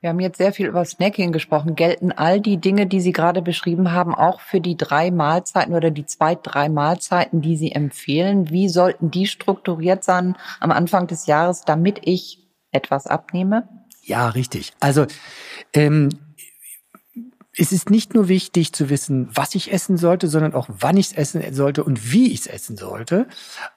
[0.01, 1.75] Wir haben jetzt sehr viel über Snacking gesprochen.
[1.75, 5.91] Gelten all die Dinge, die Sie gerade beschrieben haben, auch für die drei Mahlzeiten oder
[5.91, 8.49] die zwei, drei Mahlzeiten, die Sie empfehlen?
[8.49, 12.39] Wie sollten die strukturiert sein am Anfang des Jahres, damit ich
[12.73, 13.69] etwas abnehme?
[14.05, 14.73] Ja, richtig.
[14.79, 15.05] Also
[15.73, 16.09] ähm,
[17.55, 21.07] es ist nicht nur wichtig zu wissen, was ich essen sollte, sondern auch wann ich
[21.07, 23.27] es essen sollte und wie ich es essen sollte.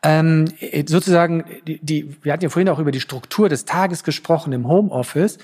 [0.03, 0.47] Ähm,
[0.87, 4.67] sozusagen, die, die, wir hatten ja vorhin auch über die Struktur des Tages gesprochen im
[4.67, 5.39] Homeoffice.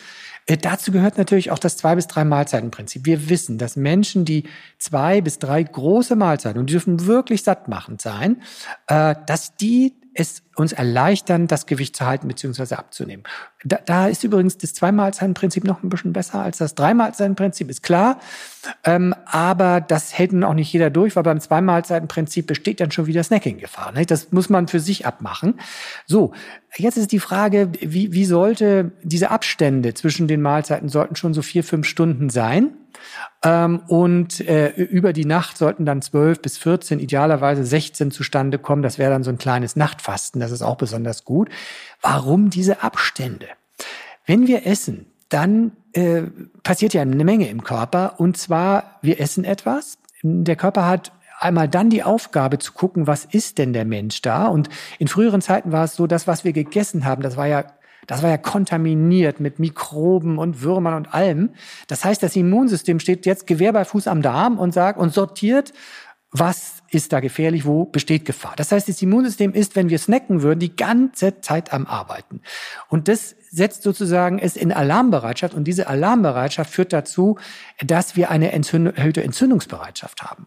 [0.46, 3.04] Äh, dazu gehört natürlich auch das zwei bis drei Mahlzeitenprinzip.
[3.04, 4.44] Wir wissen, dass Menschen, die
[4.78, 8.42] zwei bis drei große Mahlzeiten und die dürfen wirklich sattmachend sein,
[8.86, 12.74] äh, dass die es uns erleichtern, das Gewicht zu halten bzw.
[12.74, 13.24] abzunehmen.
[13.64, 18.18] Da, da ist übrigens das Zweimahlzeitenprinzip noch ein bisschen besser als das Dreimahlzeitenprinzip, ist klar.
[18.84, 23.06] Ähm, aber das hält nun auch nicht jeder durch, weil beim Zweimahlzeitenprinzip besteht dann schon
[23.06, 23.92] wieder Snacking-Gefahr.
[23.92, 24.06] Ne?
[24.06, 25.58] Das muss man für sich abmachen.
[26.06, 26.32] So,
[26.76, 31.42] jetzt ist die Frage, wie, wie sollte diese Abstände zwischen den Mahlzeiten sollten schon so
[31.42, 32.76] vier, fünf Stunden sein?
[33.44, 38.82] Ähm, und äh, über die Nacht sollten dann zwölf bis 14, idealerweise 16 zustande kommen.
[38.82, 40.40] Das wäre dann so ein kleines Nachtfasten.
[40.42, 41.48] Das ist auch besonders gut.
[42.00, 43.46] Warum diese Abstände?
[44.26, 46.22] Wenn wir essen, dann äh,
[46.62, 48.20] passiert ja eine Menge im Körper.
[48.20, 49.98] Und zwar, wir essen etwas.
[50.22, 54.46] Der Körper hat einmal dann die Aufgabe zu gucken, was ist denn der Mensch da?
[54.46, 57.64] Und in früheren Zeiten war es so, das, was wir gegessen haben, das war ja
[58.06, 61.50] das war ja kontaminiert mit Mikroben und Würmern und allem.
[61.86, 65.72] Das heißt, das Immunsystem steht jetzt Gewehr bei Fuß am Darm und sagt und sortiert,
[66.32, 68.54] was ist da gefährlich, wo besteht Gefahr.
[68.56, 72.42] Das heißt, das Immunsystem ist, wenn wir snacken würden, die ganze Zeit am Arbeiten.
[72.88, 77.38] Und das setzt sozusagen es in Alarmbereitschaft und diese Alarmbereitschaft führt dazu,
[77.84, 80.46] dass wir eine erhöhte Entzündungsbereitschaft haben.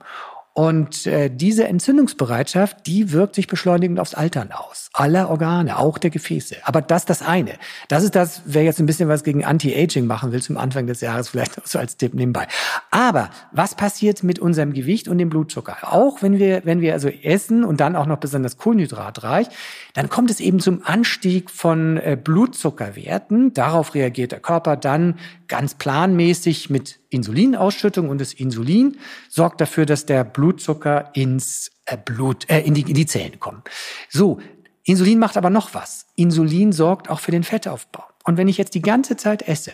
[0.57, 4.89] Und äh, diese Entzündungsbereitschaft, die wirkt sich beschleunigend aufs Altern aus.
[4.93, 6.55] Aller Organe, auch der Gefäße.
[6.63, 7.55] Aber das das eine.
[7.89, 11.01] Das ist das, wer jetzt ein bisschen was gegen Anti-Aging machen will zum Anfang des
[11.01, 12.47] Jahres, vielleicht so als Tipp nebenbei.
[12.89, 15.75] Aber was passiert mit unserem Gewicht und dem Blutzucker?
[15.81, 19.47] Auch wenn wir, wenn wir also essen und dann auch noch besonders kohlenhydratreich,
[19.93, 23.53] dann kommt es eben zum Anstieg von äh, Blutzuckerwerten.
[23.53, 28.97] Darauf reagiert der Körper dann ganz planmäßig mit Insulinausschüttung und das Insulin
[29.29, 33.69] sorgt dafür, dass der Blutzucker ins äh, Blut, äh, in, die, in die Zellen kommt.
[34.09, 34.39] So,
[34.83, 36.07] Insulin macht aber noch was.
[36.15, 38.03] Insulin sorgt auch für den Fettaufbau.
[38.23, 39.71] Und wenn ich jetzt die ganze Zeit esse,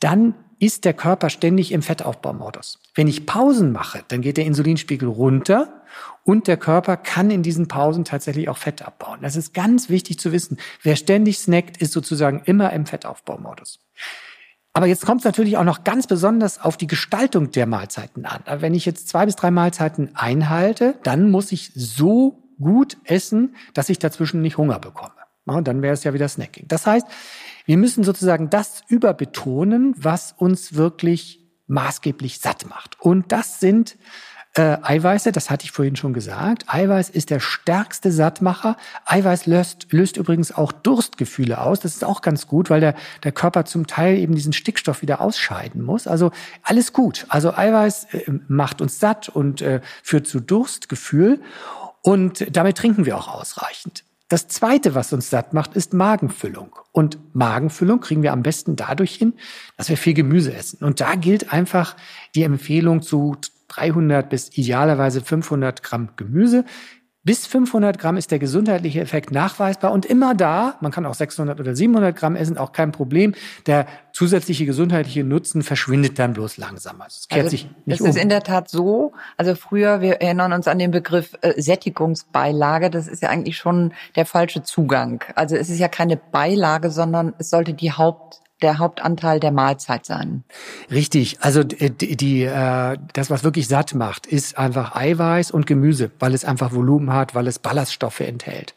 [0.00, 2.80] dann ist der Körper ständig im Fettaufbaumodus.
[2.94, 5.82] Wenn ich Pausen mache, dann geht der Insulinspiegel runter
[6.24, 9.20] und der Körper kann in diesen Pausen tatsächlich auch Fett abbauen.
[9.22, 10.58] Das ist ganz wichtig zu wissen.
[10.82, 13.80] Wer ständig snackt, ist sozusagen immer im Fettaufbaumodus.
[14.78, 18.44] Aber jetzt kommt es natürlich auch noch ganz besonders auf die Gestaltung der Mahlzeiten an.
[18.60, 23.88] Wenn ich jetzt zwei bis drei Mahlzeiten einhalte, dann muss ich so gut essen, dass
[23.88, 25.16] ich dazwischen nicht Hunger bekomme.
[25.46, 26.68] Und dann wäre es ja wieder Snacking.
[26.68, 27.08] Das heißt,
[27.66, 33.00] wir müssen sozusagen das überbetonen, was uns wirklich maßgeblich satt macht.
[33.00, 33.96] Und das sind
[34.54, 36.64] äh, Eiweiße, das hatte ich vorhin schon gesagt.
[36.66, 38.76] Eiweiß ist der stärkste Sattmacher.
[39.04, 41.80] Eiweiß löst, löst übrigens auch Durstgefühle aus.
[41.80, 45.20] Das ist auch ganz gut, weil der, der Körper zum Teil eben diesen Stickstoff wieder
[45.20, 46.06] ausscheiden muss.
[46.06, 46.32] Also
[46.62, 47.26] alles gut.
[47.28, 51.40] Also Eiweiß äh, macht uns satt und äh, führt zu Durstgefühl.
[52.02, 54.04] Und damit trinken wir auch ausreichend.
[54.28, 56.76] Das zweite, was uns satt macht, ist Magenfüllung.
[56.92, 59.34] Und Magenfüllung kriegen wir am besten dadurch hin,
[59.76, 60.84] dass wir viel Gemüse essen.
[60.84, 61.96] Und da gilt einfach
[62.34, 63.36] die Empfehlung zu
[63.68, 66.64] 300 bis idealerweise 500 Gramm Gemüse.
[67.28, 71.60] Bis 500 Gramm ist der gesundheitliche Effekt nachweisbar und immer da, man kann auch 600
[71.60, 73.34] oder 700 Gramm essen, auch kein Problem.
[73.66, 77.02] Der zusätzliche gesundheitliche Nutzen verschwindet dann bloß langsam.
[77.02, 78.06] Also es kehrt also, sich nicht das um.
[78.06, 79.12] ist in der Tat so.
[79.36, 82.88] Also früher, wir erinnern uns an den Begriff äh, Sättigungsbeilage.
[82.88, 85.22] Das ist ja eigentlich schon der falsche Zugang.
[85.34, 90.04] Also es ist ja keine Beilage, sondern es sollte die Haupt der Hauptanteil der Mahlzeit
[90.04, 90.44] sein.
[90.90, 91.38] Richtig.
[91.40, 96.34] Also die, die äh, das, was wirklich satt macht, ist einfach Eiweiß und Gemüse, weil
[96.34, 98.74] es einfach Volumen hat, weil es Ballaststoffe enthält.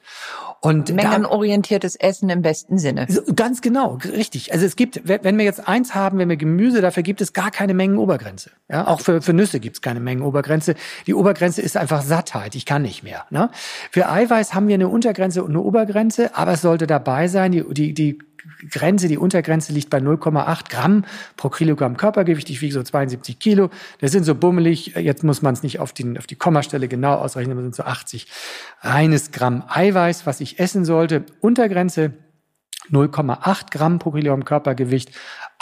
[0.63, 3.07] Und Mengenorientiertes Essen im besten Sinne.
[3.35, 4.53] Ganz genau, richtig.
[4.53, 7.49] Also es gibt, wenn wir jetzt eins haben, wenn wir Gemüse, dafür gibt es gar
[7.49, 8.51] keine Mengenobergrenze.
[8.69, 10.75] Ja, auch für, für Nüsse gibt es keine Mengenobergrenze.
[11.07, 12.53] Die Obergrenze ist einfach Sattheit.
[12.53, 13.25] Ich kann nicht mehr.
[13.31, 13.49] Ne?
[13.89, 17.51] Für Eiweiß haben wir eine Untergrenze und eine Obergrenze, aber es sollte dabei sein.
[17.51, 18.19] Die, die, die
[18.69, 21.05] Grenze, die Untergrenze liegt bei 0,8 Gramm
[21.37, 22.49] pro Kilogramm Körpergewicht.
[22.49, 23.69] Ich wiege so 72 Kilo.
[23.99, 24.95] Das sind so bummelig.
[24.95, 27.83] Jetzt muss man es nicht auf die, auf die Kommastelle genau ausrechnen, aber sind so
[27.83, 28.27] 80
[28.81, 31.25] reines Gramm Eiweiß, was ich essen sollte.
[31.39, 32.13] Untergrenze
[32.89, 35.11] 0,8 Gramm pro Kilogramm Körpergewicht.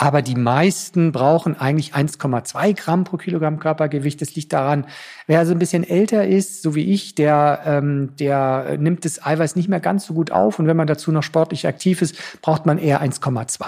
[0.02, 4.22] Aber die meisten brauchen eigentlich 1,2 Gramm pro Kilogramm Körpergewicht.
[4.22, 4.86] Das liegt daran,
[5.26, 9.56] wer also ein bisschen älter ist, so wie ich, der, ähm, der nimmt das Eiweiß
[9.56, 10.58] nicht mehr ganz so gut auf.
[10.58, 13.60] Und wenn man dazu noch sportlich aktiv ist, braucht man eher 1,2.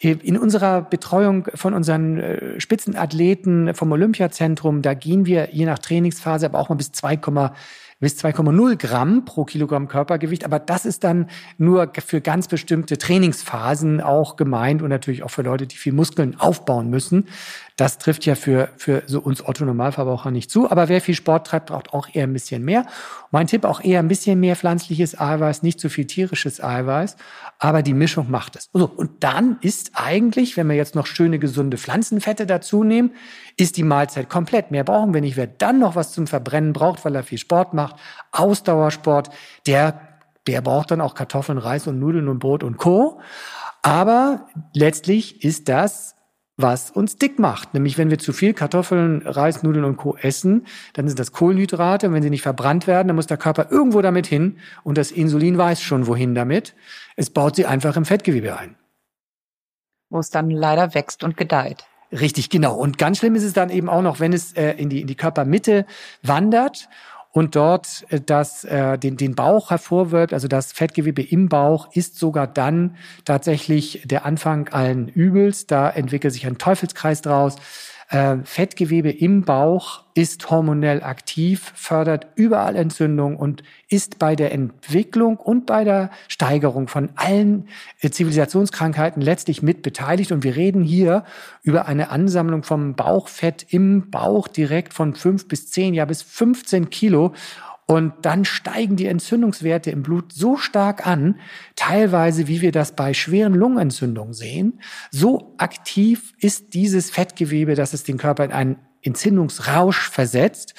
[0.00, 6.44] In unserer Betreuung von unseren äh, Spitzenathleten vom Olympiazentrum, da gehen wir je nach Trainingsphase
[6.44, 7.52] aber auch mal bis 2,2
[8.04, 10.44] bis 2,0 Gramm pro Kilogramm Körpergewicht.
[10.44, 15.40] Aber das ist dann nur für ganz bestimmte Trainingsphasen auch gemeint und natürlich auch für
[15.40, 17.28] Leute, die viel Muskeln aufbauen müssen.
[17.76, 20.70] Das trifft ja für, für so uns Otto-Normalverbraucher nicht zu.
[20.70, 22.86] Aber wer viel Sport treibt, braucht auch eher ein bisschen mehr.
[23.32, 27.16] Mein Tipp auch eher ein bisschen mehr pflanzliches Eiweiß, nicht zu viel tierisches Eiweiß.
[27.58, 28.70] Aber die Mischung macht es.
[28.72, 33.10] So, und dann ist eigentlich, wenn wir jetzt noch schöne, gesunde Pflanzenfette dazu nehmen,
[33.56, 34.70] ist die Mahlzeit komplett.
[34.70, 35.36] Mehr brauchen wir nicht.
[35.36, 37.96] Wer dann noch was zum Verbrennen braucht, weil er viel Sport macht,
[38.30, 39.30] Ausdauersport,
[39.66, 40.00] der,
[40.46, 43.20] der braucht dann auch Kartoffeln, Reis und Nudeln und Brot und Co.
[43.82, 46.14] Aber letztlich ist das
[46.56, 47.74] was uns dick macht.
[47.74, 50.16] Nämlich wenn wir zu viel Kartoffeln, Reis, Nudeln und Co.
[50.16, 52.08] essen, dann sind das Kohlenhydrate.
[52.08, 54.58] Und wenn sie nicht verbrannt werden, dann muss der Körper irgendwo damit hin.
[54.82, 56.74] Und das Insulin weiß schon, wohin damit.
[57.16, 58.76] Es baut sie einfach im Fettgewebe ein.
[60.10, 61.84] Wo es dann leider wächst und gedeiht.
[62.12, 62.76] Richtig, genau.
[62.76, 65.08] Und ganz schlimm ist es dann eben auch noch, wenn es äh, in, die, in
[65.08, 65.86] die Körpermitte
[66.22, 66.88] wandert
[67.34, 72.16] und dort äh, das, äh, den, den Bauch hervorwirbt, also das Fettgewebe im Bauch, ist
[72.16, 75.66] sogar dann tatsächlich der Anfang allen Übels.
[75.66, 77.56] Da entwickelt sich ein Teufelskreis draus.
[78.08, 85.36] Äh, Fettgewebe im Bauch ist hormonell aktiv, fördert überall Entzündung und ist bei der Entwicklung
[85.36, 87.68] und bei der Steigerung von allen
[88.00, 90.32] äh, Zivilisationskrankheiten letztlich mit beteiligt.
[90.32, 91.24] Und wir reden hier
[91.62, 96.90] über eine Ansammlung vom Bauchfett im Bauch direkt von fünf bis zehn, ja bis 15
[96.90, 97.32] Kilo.
[97.86, 101.38] Und dann steigen die Entzündungswerte im Blut so stark an,
[101.76, 104.80] teilweise wie wir das bei schweren Lungenentzündungen sehen.
[105.10, 110.74] So aktiv ist dieses Fettgewebe, dass es den Körper in einen Entzündungsrausch versetzt.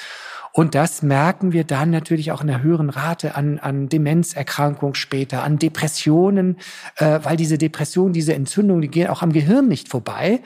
[0.52, 5.44] Und das merken wir dann natürlich auch in einer höheren Rate an, an Demenzerkrankungen später,
[5.44, 6.58] an Depressionen,
[6.96, 10.42] äh, weil diese Depressionen, diese Entzündungen, die gehen auch am Gehirn nicht vorbei.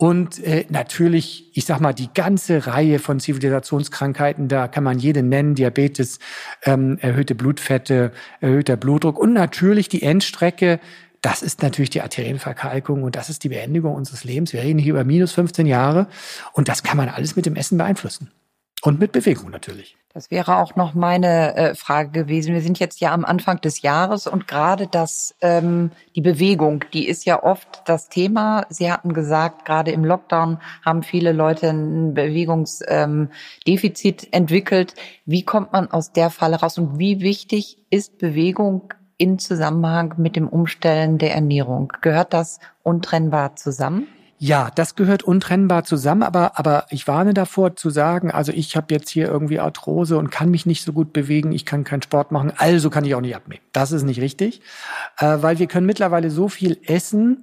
[0.00, 5.24] Und äh, natürlich, ich sag mal, die ganze Reihe von Zivilisationskrankheiten, da kann man jede
[5.24, 6.20] nennen, Diabetes,
[6.64, 10.78] ähm, erhöhte Blutfette, erhöhter Blutdruck und natürlich die Endstrecke,
[11.20, 14.52] das ist natürlich die Arterienverkalkung und das ist die Beendigung unseres Lebens.
[14.52, 16.06] Wir reden hier über minus 15 Jahre
[16.52, 18.30] und das kann man alles mit dem Essen beeinflussen.
[18.82, 19.96] Und mit Bewegung natürlich.
[20.14, 22.54] Das wäre auch noch meine äh, Frage gewesen.
[22.54, 27.06] Wir sind jetzt ja am Anfang des Jahres und gerade das, ähm, die Bewegung, die
[27.06, 28.66] ist ja oft das Thema.
[28.68, 34.94] Sie hatten gesagt, gerade im Lockdown haben viele Leute ein Bewegungsdefizit ähm, entwickelt.
[35.24, 40.36] Wie kommt man aus der Falle raus und wie wichtig ist Bewegung in Zusammenhang mit
[40.36, 41.92] dem Umstellen der Ernährung?
[42.00, 44.08] Gehört das untrennbar zusammen?
[44.40, 48.94] Ja, das gehört untrennbar zusammen, aber, aber ich warne davor zu sagen, also ich habe
[48.94, 52.30] jetzt hier irgendwie Arthrose und kann mich nicht so gut bewegen, ich kann keinen Sport
[52.30, 53.62] machen, also kann ich auch nicht abnehmen.
[53.72, 54.60] Das ist nicht richtig,
[55.18, 57.42] äh, weil wir können mittlerweile so viel essen,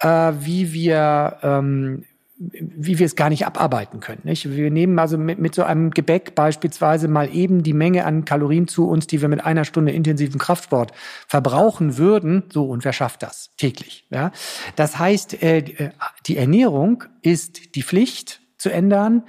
[0.00, 2.04] äh, wie wir ähm,
[2.38, 4.20] wie wir es gar nicht abarbeiten können.
[4.24, 4.50] Nicht?
[4.50, 8.68] Wir nehmen also mit, mit so einem Gebäck beispielsweise mal eben die Menge an Kalorien
[8.68, 10.92] zu uns, die wir mit einer Stunde intensiven Kraftsport
[11.26, 12.42] verbrauchen würden.
[12.52, 14.04] So, und wer schafft das täglich?
[14.10, 14.32] Ja?
[14.76, 15.90] Das heißt, äh, äh,
[16.26, 19.22] die Ernährung ist die Pflicht zu ändern.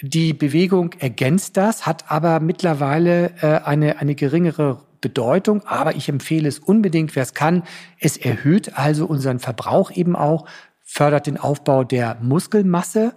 [0.00, 6.48] Die Bewegung ergänzt das, hat aber mittlerweile äh, eine, eine geringere Bedeutung, aber ich empfehle
[6.48, 7.64] es unbedingt, wer es kann.
[7.98, 10.46] Es erhöht also unseren Verbrauch eben auch
[10.92, 13.14] fördert den Aufbau der Muskelmasse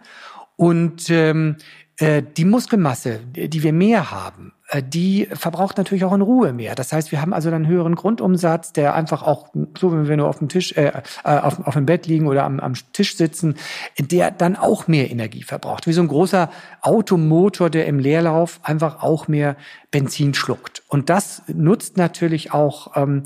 [0.56, 1.58] Und ähm,
[1.98, 6.74] äh, die Muskelmasse, die wir mehr haben, äh, die verbraucht natürlich auch in Ruhe mehr.
[6.76, 10.30] Das heißt, wir haben also einen höheren Grundumsatz, der einfach auch, so wenn wir nur
[10.30, 13.56] auf dem Tisch, äh, äh, auf, auf dem Bett liegen oder am, am Tisch sitzen,
[14.00, 15.86] der dann auch mehr Energie verbraucht.
[15.86, 16.50] Wie so ein großer
[16.82, 19.58] Automotor, der im Leerlauf einfach auch mehr
[19.92, 20.82] Benzin schluckt.
[20.88, 23.24] Und das nutzt natürlich auch ähm,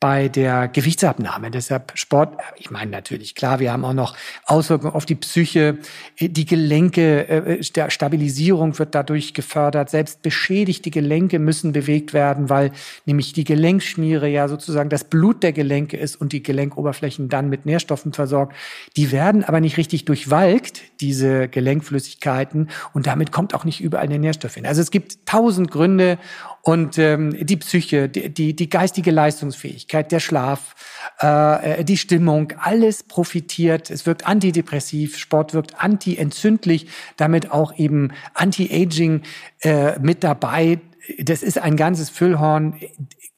[0.00, 1.50] bei der Gewichtsabnahme.
[1.50, 5.76] Deshalb Sport, ich meine natürlich, klar, wir haben auch noch Auswirkungen auf die Psyche,
[6.18, 9.90] die Gelenke, äh, Stabilisierung wird dadurch gefördert.
[9.90, 12.72] Selbst beschädigte Gelenke müssen bewegt werden, weil
[13.04, 17.66] nämlich die Gelenkschmiere ja sozusagen das Blut der Gelenke ist und die Gelenkoberflächen dann mit
[17.66, 18.56] Nährstoffen versorgt.
[18.96, 24.18] Die werden aber nicht richtig durchwalkt, diese Gelenkflüssigkeiten, und damit kommt auch nicht überall der
[24.18, 24.64] Nährstoff hin.
[24.64, 26.18] Also es gibt tausend Gründe
[26.62, 30.74] und ähm, die Psyche, die, die, die geistige Leistungsfähigkeit, der Schlaf,
[31.18, 33.90] äh, die Stimmung, alles profitiert.
[33.90, 39.22] Es wirkt antidepressiv, Sport wirkt antientzündlich, damit auch eben Anti-Aging
[39.62, 40.80] äh, mit dabei.
[41.18, 42.78] Das ist ein ganzes Füllhorn.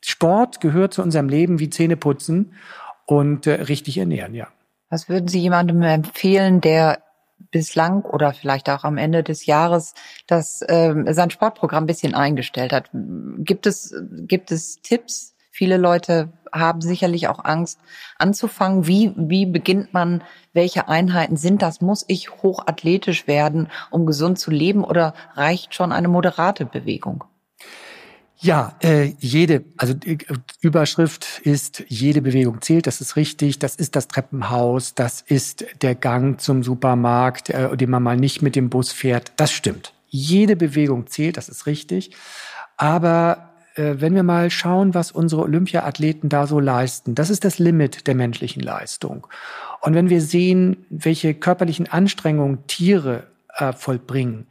[0.05, 2.55] Sport gehört zu unserem Leben wie Zähneputzen
[3.07, 4.49] und äh, richtig ernähren, ja.
[4.91, 7.03] Was würden Sie jemandem empfehlen, der
[7.53, 9.95] bislang oder vielleicht auch am Ende des Jahres
[10.27, 12.91] das äh, sein Sportprogramm ein bisschen eingestellt hat.
[12.93, 13.95] Gibt es
[14.27, 15.37] gibt es Tipps?
[15.55, 17.79] Viele Leute haben sicherlich auch Angst
[18.19, 18.87] anzufangen.
[18.87, 20.25] Wie wie beginnt man?
[20.55, 21.81] Welche Einheiten sind das?
[21.81, 27.25] Muss ich hochathletisch werden, um gesund zu leben, oder reicht schon eine moderate Bewegung?
[28.43, 30.19] Ja, äh, jede, also äh,
[30.61, 35.95] Überschrift ist, jede Bewegung zählt, das ist richtig, das ist das Treppenhaus, das ist der
[35.95, 39.93] Gang zum Supermarkt, äh, den man mal nicht mit dem Bus fährt, das stimmt.
[40.09, 42.11] Jede Bewegung zählt, das ist richtig.
[42.77, 47.61] Aber äh, wenn wir mal schauen, was unsere Olympiaathleten da so leisten, das ist das
[47.61, 49.29] Limit der menschlichen Leistung.
[49.83, 54.49] Und wenn wir sehen, welche körperlichen Anstrengungen Tiere äh, vollbringen,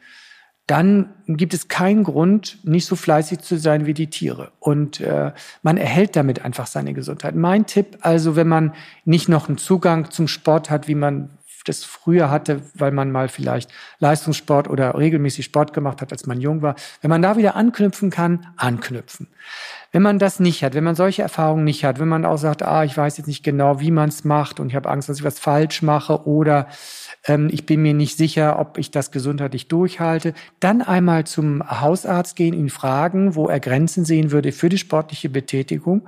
[0.67, 4.52] dann gibt es keinen Grund, nicht so fleißig zu sein wie die Tiere.
[4.60, 5.32] Und äh,
[5.63, 7.36] man erhält damit einfach seine Gesundheit.
[7.36, 11.30] Mein Tipp, also wenn man nicht noch einen Zugang zum Sport hat, wie man
[11.65, 13.69] das früher hatte, weil man mal vielleicht
[14.00, 18.10] Leistungssport oder regelmäßig Sport gemacht hat, als man jung war, wenn man da wieder anknüpfen
[18.10, 19.28] kann, anknüpfen.
[19.91, 22.63] Wenn man das nicht hat, wenn man solche Erfahrungen nicht hat, wenn man auch sagt,
[22.63, 25.19] ah, ich weiß jetzt nicht genau, wie man es macht und ich habe Angst, dass
[25.19, 26.67] ich was falsch mache oder
[27.25, 32.38] ähm, ich bin mir nicht sicher, ob ich das gesundheitlich durchhalte, dann einmal zum Hausarzt
[32.38, 36.08] gehen, ihn fragen, wo er Grenzen sehen würde für die sportliche Betätigung.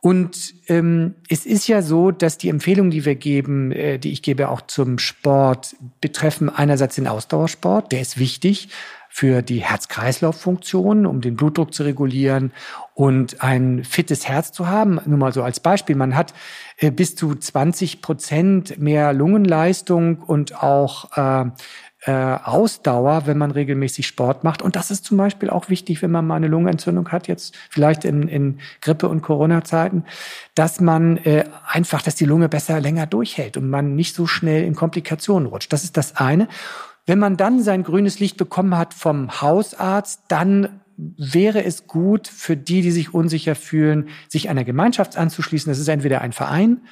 [0.00, 4.20] Und ähm, es ist ja so, dass die Empfehlungen, die wir geben, äh, die ich
[4.20, 8.68] gebe auch zum Sport, betreffen einerseits den Ausdauersport, der ist wichtig,
[9.16, 12.52] für die Herz-Kreislauf-Funktion, um den Blutdruck zu regulieren
[12.94, 14.98] und ein fittes Herz zu haben.
[15.06, 15.94] Nur mal so als Beispiel.
[15.94, 16.34] Man hat
[16.78, 21.48] äh, bis zu 20 Prozent mehr Lungenleistung und auch äh,
[22.06, 24.62] äh, Ausdauer, wenn man regelmäßig Sport macht.
[24.62, 28.04] Und das ist zum Beispiel auch wichtig, wenn man mal eine Lungenentzündung hat, jetzt vielleicht
[28.04, 30.04] in, in Grippe- und Corona-Zeiten,
[30.56, 34.64] dass man äh, einfach, dass die Lunge besser länger durchhält und man nicht so schnell
[34.64, 35.72] in Komplikationen rutscht.
[35.72, 36.48] Das ist das eine.
[37.06, 42.56] Wenn man dann sein grünes Licht bekommen hat vom Hausarzt, dann wäre es gut für
[42.56, 45.70] die, die sich unsicher fühlen, sich einer Gemeinschaft anzuschließen.
[45.70, 46.82] Das ist entweder ein Verein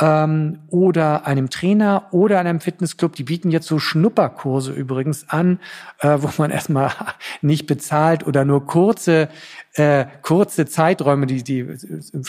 [0.00, 3.14] ähm, oder einem Trainer oder einem Fitnessclub.
[3.14, 5.60] Die bieten jetzt so Schnupperkurse übrigens an,
[6.00, 6.92] äh, wo man erstmal
[7.40, 9.28] nicht bezahlt oder nur kurze
[9.74, 11.66] äh, kurze Zeiträume, die die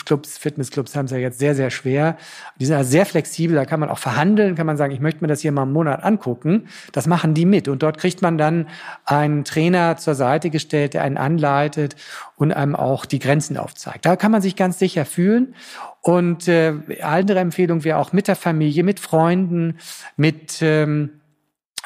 [0.06, 2.16] Clubs, Fitnessclubs haben es ja jetzt sehr, sehr schwer.
[2.58, 5.22] Die sind ja sehr flexibel, da kann man auch verhandeln, kann man sagen, ich möchte
[5.22, 6.68] mir das hier mal einen Monat angucken.
[6.92, 7.68] Das machen die mit.
[7.68, 8.66] Und dort kriegt man dann
[9.04, 11.96] einen Trainer zur Seite gestellt, der einen anleitet
[12.36, 14.04] und einem auch die Grenzen aufzeigt.
[14.06, 15.54] Da kann man sich ganz sicher fühlen.
[16.00, 19.78] Und äh, andere Empfehlung wäre auch mit der Familie, mit Freunden,
[20.16, 21.20] mit ähm,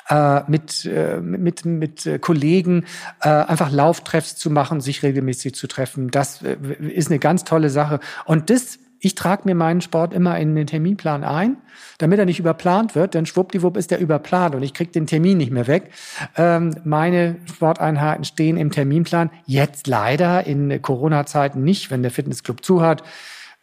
[0.09, 2.87] äh, mit, äh, mit, mit äh, Kollegen
[3.21, 6.11] äh, einfach Lauftreffs zu machen, sich regelmäßig zu treffen.
[6.11, 8.01] Das äh, ist eine ganz tolle Sache.
[8.25, 11.57] Und das ich trage mir meinen Sport immer in den Terminplan ein,
[11.99, 15.39] damit er nicht überplant wird, denn schwuppdiwupp ist er überplant und ich krieg den Termin
[15.39, 15.93] nicht mehr weg.
[16.37, 22.83] Ähm, meine Sporteinheiten stehen im Terminplan, jetzt leider in Corona-Zeiten nicht, wenn der Fitnessclub zu
[22.83, 23.03] hat,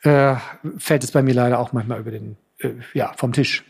[0.03, 0.35] äh,
[0.77, 3.63] fällt es bei mir leider auch manchmal über den, äh, ja, vom Tisch.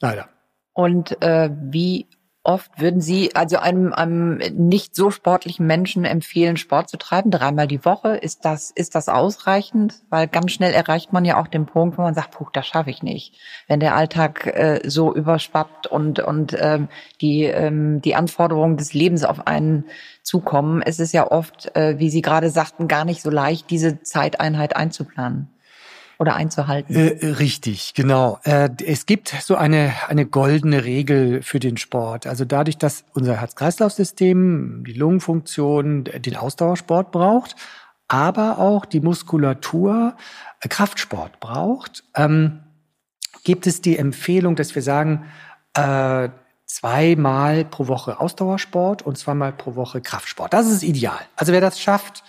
[0.00, 0.28] Leider.
[0.72, 2.06] Und äh, wie
[2.42, 7.30] oft würden Sie also einem, einem nicht so sportlichen Menschen empfehlen, Sport zu treiben?
[7.30, 8.16] Dreimal die Woche?
[8.16, 9.96] Ist das, ist das ausreichend?
[10.08, 12.90] Weil ganz schnell erreicht man ja auch den Punkt, wo man sagt, puh, das schaffe
[12.90, 13.34] ich nicht.
[13.68, 16.88] Wenn der Alltag äh, so überschwappt und, und ähm,
[17.20, 19.84] die, ähm, die Anforderungen des Lebens auf einen
[20.22, 24.02] zukommen, es ist ja oft, äh, wie Sie gerade sagten, gar nicht so leicht, diese
[24.02, 25.48] Zeiteinheit einzuplanen.
[26.20, 26.94] Oder einzuhalten.
[26.94, 28.38] Äh, richtig, genau.
[28.44, 32.26] Äh, es gibt so eine, eine goldene Regel für den Sport.
[32.26, 37.56] Also dadurch, dass unser Herz-Kreislauf-System, die Lungenfunktion, den Ausdauersport braucht,
[38.06, 40.14] aber auch die Muskulatur
[40.60, 42.60] äh, Kraftsport braucht, ähm,
[43.42, 45.24] gibt es die Empfehlung, dass wir sagen,
[45.72, 46.28] äh,
[46.66, 50.52] zweimal pro Woche Ausdauersport und zweimal pro Woche Kraftsport.
[50.52, 51.18] Das ist ideal.
[51.34, 52.24] Also wer das schafft,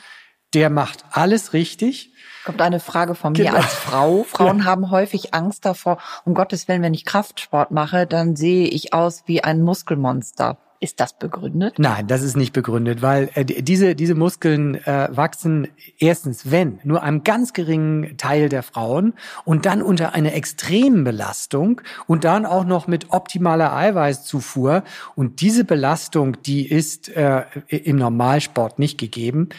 [0.53, 2.10] der macht alles richtig.
[2.45, 3.57] Kommt eine Frage von mir genau.
[3.57, 4.23] als Frau.
[4.23, 4.65] Frauen ja.
[4.65, 9.23] haben häufig Angst davor, um Gottes Willen, wenn ich Kraftsport mache, dann sehe ich aus
[9.25, 10.57] wie ein Muskelmonster.
[10.83, 11.77] Ist das begründet?
[11.77, 15.67] Nein, das ist nicht begründet, weil äh, diese, diese Muskeln äh, wachsen
[15.99, 19.13] erstens, wenn, nur einem ganz geringen Teil der Frauen
[19.45, 24.83] und dann unter einer extremen Belastung und dann auch noch mit optimaler Eiweißzufuhr.
[25.13, 29.49] Und diese Belastung, die ist äh, im Normalsport nicht gegeben.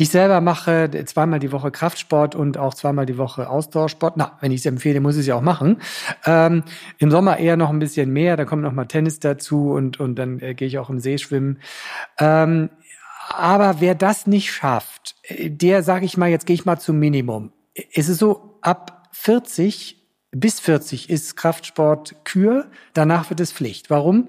[0.00, 4.16] Ich selber mache zweimal die Woche Kraftsport und auch zweimal die Woche Ausdauersport.
[4.16, 5.82] Na, wenn ich es empfehle, muss ich es ja auch machen.
[6.24, 6.62] Ähm,
[6.96, 10.14] Im Sommer eher noch ein bisschen mehr, da kommt noch mal Tennis dazu und, und
[10.14, 11.58] dann äh, gehe ich auch im See schwimmen.
[12.18, 12.70] Ähm,
[13.28, 16.98] aber wer das nicht schafft, äh, der sage ich mal, jetzt gehe ich mal zum
[16.98, 17.52] Minimum.
[17.92, 19.99] Es ist so, ab 40
[20.32, 23.90] bis 40 ist Kraftsport Kür, danach wird es Pflicht.
[23.90, 24.28] Warum?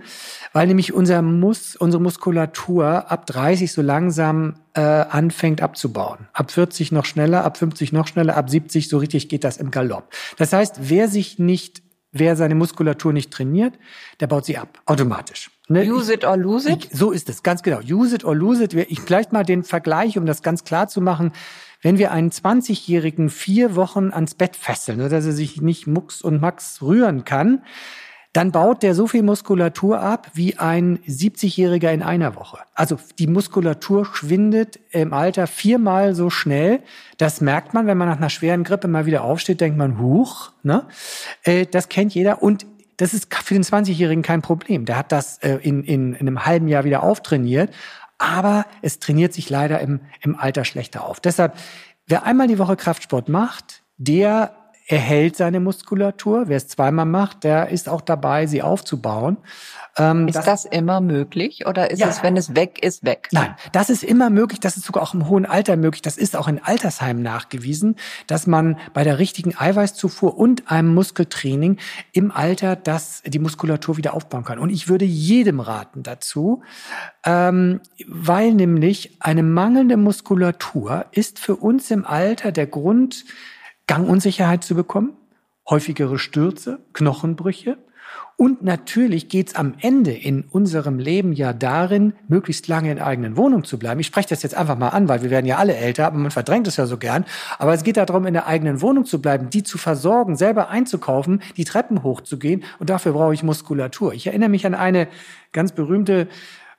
[0.52, 6.28] Weil nämlich unser Mus unsere Muskulatur ab 30 so langsam äh, anfängt abzubauen.
[6.34, 9.70] Ab 40 noch schneller, ab 50 noch schneller, ab 70 so richtig geht das im
[9.70, 10.12] Galopp.
[10.38, 13.76] Das heißt, wer sich nicht, wer seine Muskulatur nicht trainiert,
[14.20, 15.52] der baut sie ab, automatisch.
[15.68, 15.86] Ne?
[15.86, 16.86] Use it or lose it?
[16.86, 17.80] Ich, so ist es, ganz genau.
[17.80, 18.74] Use it or lose it.
[18.74, 21.32] Ich gleich mal den Vergleich, um das ganz klar zu machen.
[21.82, 26.40] Wenn wir einen 20-Jährigen vier Wochen ans Bett fesseln, dass er sich nicht mucks und
[26.40, 27.64] max rühren kann,
[28.34, 32.60] dann baut der so viel Muskulatur ab wie ein 70-Jähriger in einer Woche.
[32.74, 36.80] Also die Muskulatur schwindet im Alter viermal so schnell.
[37.18, 40.54] Das merkt man, wenn man nach einer schweren Grippe mal wieder aufsteht, denkt man, huch,
[40.64, 40.88] ne?
[41.44, 42.42] Äh, das kennt jeder.
[42.42, 42.66] Und
[42.96, 44.86] das ist für den 20-Jährigen kein Problem.
[44.86, 47.72] Der hat das äh, in, in, in einem halben Jahr wieder auftrainiert
[48.22, 51.20] aber es trainiert sich leider im, im Alter schlechter auf.
[51.20, 51.58] Deshalb,
[52.06, 54.56] wer einmal die Woche Kraftsport macht, der
[54.92, 56.48] erhält seine Muskulatur.
[56.48, 59.38] Wer es zweimal macht, der ist auch dabei, sie aufzubauen.
[59.98, 62.08] Ähm, ist das, das, immer möglich oder ist ja.
[62.08, 63.28] es, wenn es weg ist, weg?
[63.32, 64.60] Nein, das ist immer möglich.
[64.60, 66.02] Das ist sogar auch im hohen Alter möglich.
[66.02, 71.78] Das ist auch in Altersheimen nachgewiesen, dass man bei der richtigen Eiweißzufuhr und einem Muskeltraining
[72.14, 74.60] im Alter das, die Muskulatur wieder aufbauen kann.
[74.60, 76.64] Und ich würde jedem raten dazu,
[77.26, 83.26] ähm, weil nämlich eine mangelnde Muskulatur ist für uns im Alter der Grund,
[83.88, 85.14] Gangunsicherheit zu bekommen,
[85.70, 87.78] häufigere Stürze, Knochenbrüche.
[88.38, 93.64] Und natürlich geht's am Ende in unserem Leben ja darin, möglichst lange in eigenen Wohnungen
[93.64, 94.00] zu bleiben.
[94.00, 96.32] Ich spreche das jetzt einfach mal an, weil wir werden ja alle älter, aber man
[96.32, 97.26] verdrängt es ja so gern.
[97.60, 101.44] Aber es geht darum, in der eigenen Wohnung zu bleiben, die zu versorgen, selber einzukaufen,
[101.56, 102.64] die Treppen hochzugehen.
[102.80, 104.14] Und dafür brauche ich Muskulatur.
[104.14, 105.08] Ich erinnere mich an eine
[105.52, 106.28] ganz berühmte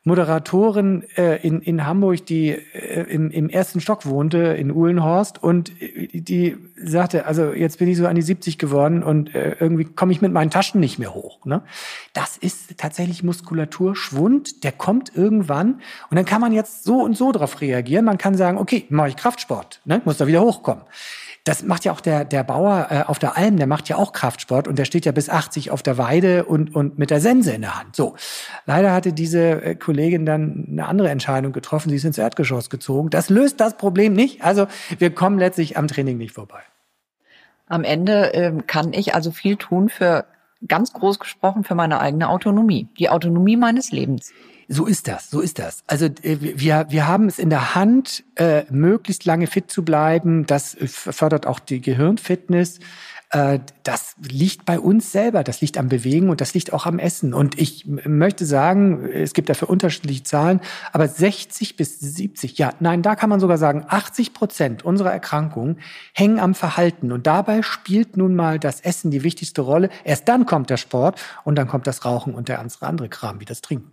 [0.04, 5.70] Moderatorin äh, in, in Hamburg, die äh, im, im ersten Stock wohnte, in Uhlenhorst, und
[5.80, 9.84] äh, die sagte, also jetzt bin ich so an die 70 geworden und äh, irgendwie
[9.84, 11.44] komme ich mit meinen Taschen nicht mehr hoch.
[11.44, 11.62] Ne?
[12.14, 15.80] Das ist tatsächlich Muskulaturschwund, der kommt irgendwann
[16.10, 18.04] und dann kann man jetzt so und so drauf reagieren.
[18.04, 20.02] Man kann sagen, okay, mache ich Kraftsport, ne?
[20.04, 20.82] muss da wieder hochkommen.
[21.44, 24.12] Das macht ja auch der, der Bauer äh, auf der Alm, der macht ja auch
[24.12, 27.50] Kraftsport und der steht ja bis 80 auf der Weide und, und mit der Sense
[27.50, 27.96] in der Hand.
[27.96, 28.14] So.
[28.64, 31.90] Leider hatte diese äh, Kollegin dann eine andere Entscheidung getroffen.
[31.90, 33.10] Sie ist ins Erdgeschoss gezogen.
[33.10, 34.44] Das löst das Problem nicht.
[34.44, 34.68] Also
[34.98, 36.60] wir kommen letztlich am Training nicht vorbei.
[37.66, 40.26] Am Ende ähm, kann ich also viel tun für
[40.68, 44.32] ganz groß gesprochen für meine eigene Autonomie, die Autonomie meines Lebens.
[44.74, 45.84] So ist das, so ist das.
[45.86, 50.46] Also äh, wir, wir haben es in der Hand, äh, möglichst lange fit zu bleiben.
[50.46, 52.80] Das fördert auch die Gehirnfitness.
[53.28, 56.98] Äh, das liegt bei uns selber, das liegt am Bewegen und das liegt auch am
[56.98, 57.34] Essen.
[57.34, 63.02] Und ich möchte sagen, es gibt dafür unterschiedliche Zahlen, aber 60 bis 70, ja, nein,
[63.02, 65.80] da kann man sogar sagen, 80 Prozent unserer Erkrankungen
[66.14, 67.12] hängen am Verhalten.
[67.12, 69.90] Und dabei spielt nun mal das Essen die wichtigste Rolle.
[70.02, 73.44] Erst dann kommt der Sport und dann kommt das Rauchen und der andere Kram, wie
[73.44, 73.91] das Trinken.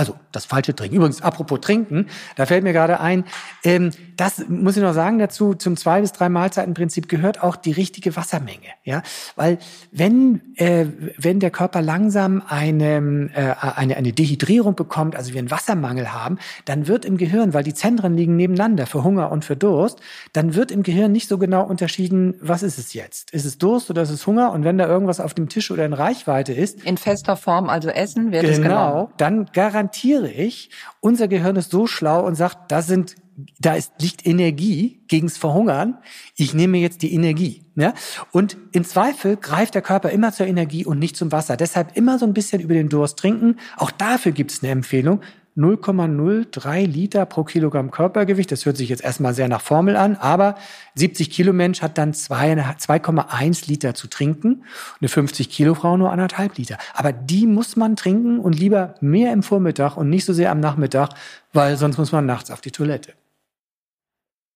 [0.00, 0.96] Also das falsche Trinken.
[0.96, 3.24] Übrigens, apropos Trinken, da fällt mir gerade ein,
[3.64, 7.72] ähm, das muss ich noch sagen dazu, zum zwei bis drei Mahlzeitenprinzip gehört auch die
[7.72, 8.68] richtige Wassermenge.
[8.82, 9.02] Ja,
[9.36, 9.58] Weil
[9.92, 10.86] wenn, äh,
[11.18, 16.38] wenn der Körper langsam eine, äh, eine, eine Dehydrierung bekommt, also wir einen Wassermangel haben,
[16.64, 20.00] dann wird im Gehirn, weil die Zentren liegen nebeneinander für Hunger und für Durst,
[20.32, 23.32] dann wird im Gehirn nicht so genau unterschieden, was ist es jetzt?
[23.32, 24.52] Ist es Durst oder ist es Hunger?
[24.52, 26.82] Und wenn da irgendwas auf dem Tisch oder in Reichweite ist.
[26.84, 29.10] In fester Form, also Essen, wird genau, es genau.
[29.18, 30.70] Dann garantiert garantiere ich,
[31.00, 33.16] unser Gehirn ist so schlau und sagt, das sind
[33.58, 35.96] da ist, liegt Energie gegens Verhungern.
[36.36, 37.62] Ich nehme jetzt die Energie.
[37.74, 37.94] Ja?
[38.32, 41.56] Und im Zweifel greift der Körper immer zur Energie und nicht zum Wasser.
[41.56, 43.56] Deshalb immer so ein bisschen über den Durst trinken.
[43.78, 45.22] Auch dafür gibt es eine Empfehlung.
[45.60, 48.50] 0,03 Liter pro Kilogramm Körpergewicht.
[48.50, 50.56] Das hört sich jetzt erstmal sehr nach Formel an, aber
[50.94, 54.64] 70 Kilo Mensch hat dann 2,1 Liter zu trinken.
[55.00, 56.78] Eine 50 Kilo Frau nur anderthalb Liter.
[56.94, 60.60] Aber die muss man trinken und lieber mehr im Vormittag und nicht so sehr am
[60.60, 61.10] Nachmittag,
[61.52, 63.12] weil sonst muss man nachts auf die Toilette.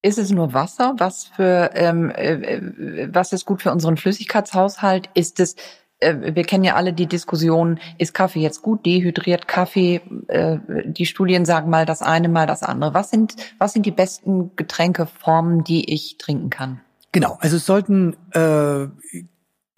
[0.03, 0.95] Ist es nur Wasser?
[0.99, 5.09] Was für ähm, äh, äh was ist gut für unseren Flüssigkeitshaushalt?
[5.15, 5.57] Ist es
[6.01, 10.01] wir kennen ja alle die Diskussion, ist Kaffee jetzt gut, dehydriert Kaffee?
[10.29, 12.95] Äh, die Studien sagen mal das eine, mal das andere.
[12.95, 16.81] Was sind, was sind die besten Getränkeformen, die ich trinken kann?
[17.13, 18.89] Genau, also es sollten äh,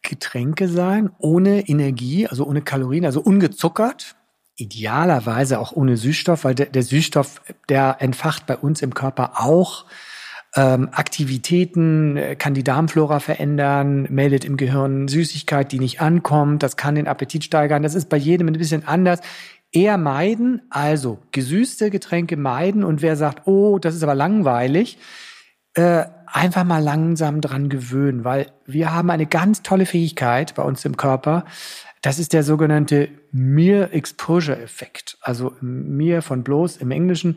[0.03, 4.17] Getränke sein ohne Energie, also ohne Kalorien, also ungezuckert.
[4.57, 9.85] Idealerweise auch ohne Süßstoff, weil der, der Süßstoff, der entfacht bei uns im Körper auch
[10.57, 16.77] ähm, Aktivitäten, äh, kann die Darmflora verändern, meldet im Gehirn Süßigkeit, die nicht ankommt, das
[16.77, 17.83] kann den Appetit steigern.
[17.83, 19.21] Das ist bei jedem ein bisschen anders.
[19.71, 24.99] Eher meiden, also gesüßte Getränke meiden und wer sagt, oh, das ist aber langweilig,
[25.75, 30.85] äh, einfach mal langsam dran gewöhnen, weil wir haben eine ganz tolle Fähigkeit bei uns
[30.87, 31.45] im Körper.
[32.01, 35.19] Das ist der sogenannte Mere Exposure Effekt.
[35.21, 37.37] Also Mere von bloß im Englischen.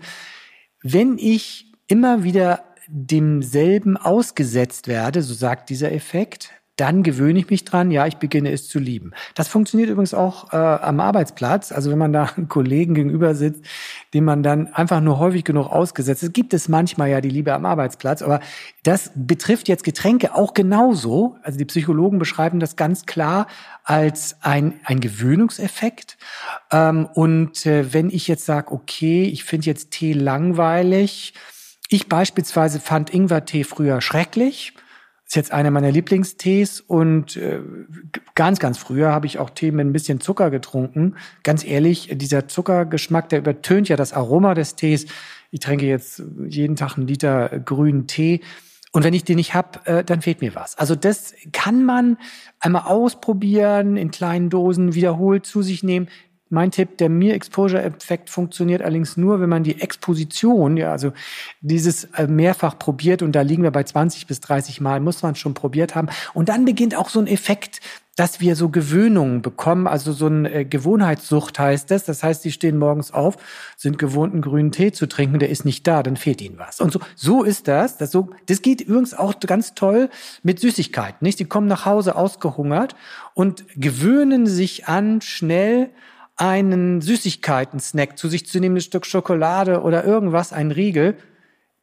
[0.82, 7.66] Wenn ich immer wieder demselben ausgesetzt werde, so sagt dieser Effekt, dann gewöhne ich mich
[7.66, 9.12] dran, ja, ich beginne es zu lieben.
[9.36, 11.74] Das funktioniert übrigens auch äh, am Arbeitsplatz.
[11.74, 13.66] Also wenn man da einem Kollegen gegenüber sitzt,
[14.14, 17.54] dem man dann einfach nur häufig genug ausgesetzt ist, gibt es manchmal ja die Liebe
[17.54, 18.22] am Arbeitsplatz.
[18.22, 18.40] Aber
[18.84, 21.36] das betrifft jetzt Getränke auch genauso.
[21.44, 23.48] Also die Psychologen beschreiben das ganz klar
[23.84, 26.18] als ein, ein Gewöhnungseffekt.
[26.72, 31.34] Ähm, und äh, wenn ich jetzt sage, okay, ich finde jetzt Tee langweilig,
[31.90, 34.74] ich beispielsweise fand Ingwertee früher schrecklich.
[35.26, 37.60] Ist jetzt einer meiner Lieblingstees und äh,
[38.34, 41.16] ganz, ganz früher habe ich auch Tee mit ein bisschen Zucker getrunken.
[41.44, 45.06] Ganz ehrlich, dieser Zuckergeschmack, der übertönt ja das Aroma des Tees.
[45.52, 48.42] Ich trinke jetzt jeden Tag einen Liter grünen Tee.
[48.92, 50.78] Und wenn ich den nicht hab, äh, dann fehlt mir was.
[50.78, 52.18] Also das kann man
[52.60, 56.08] einmal ausprobieren, in kleinen Dosen wiederholt zu sich nehmen.
[56.50, 61.12] Mein Tipp, der Mir-Exposure-Effekt funktioniert allerdings nur, wenn man die Exposition, ja, also
[61.62, 65.36] dieses äh, mehrfach probiert und da liegen wir bei 20 bis 30 Mal, muss man
[65.36, 66.10] schon probiert haben.
[66.34, 67.82] Und dann beginnt auch so ein Effekt,
[68.20, 72.04] dass wir so Gewöhnungen bekommen, also so eine äh, Gewohnheitssucht heißt das.
[72.04, 73.38] Das heißt, die stehen morgens auf,
[73.78, 76.82] sind gewohnt, einen grünen Tee zu trinken, der ist nicht da, dann fehlt ihnen was.
[76.82, 77.96] Und so, so ist das.
[77.96, 80.10] Das, so, das geht übrigens auch ganz toll
[80.44, 81.40] mit Süßigkeiten, nicht?
[81.40, 82.94] Die kommen nach Hause ausgehungert
[83.36, 85.90] und gewöhnen sich an, schnell
[86.40, 91.18] einen Süßigkeiten-Snack zu sich zu nehmen, ein Stück Schokolade oder irgendwas, ein Riegel,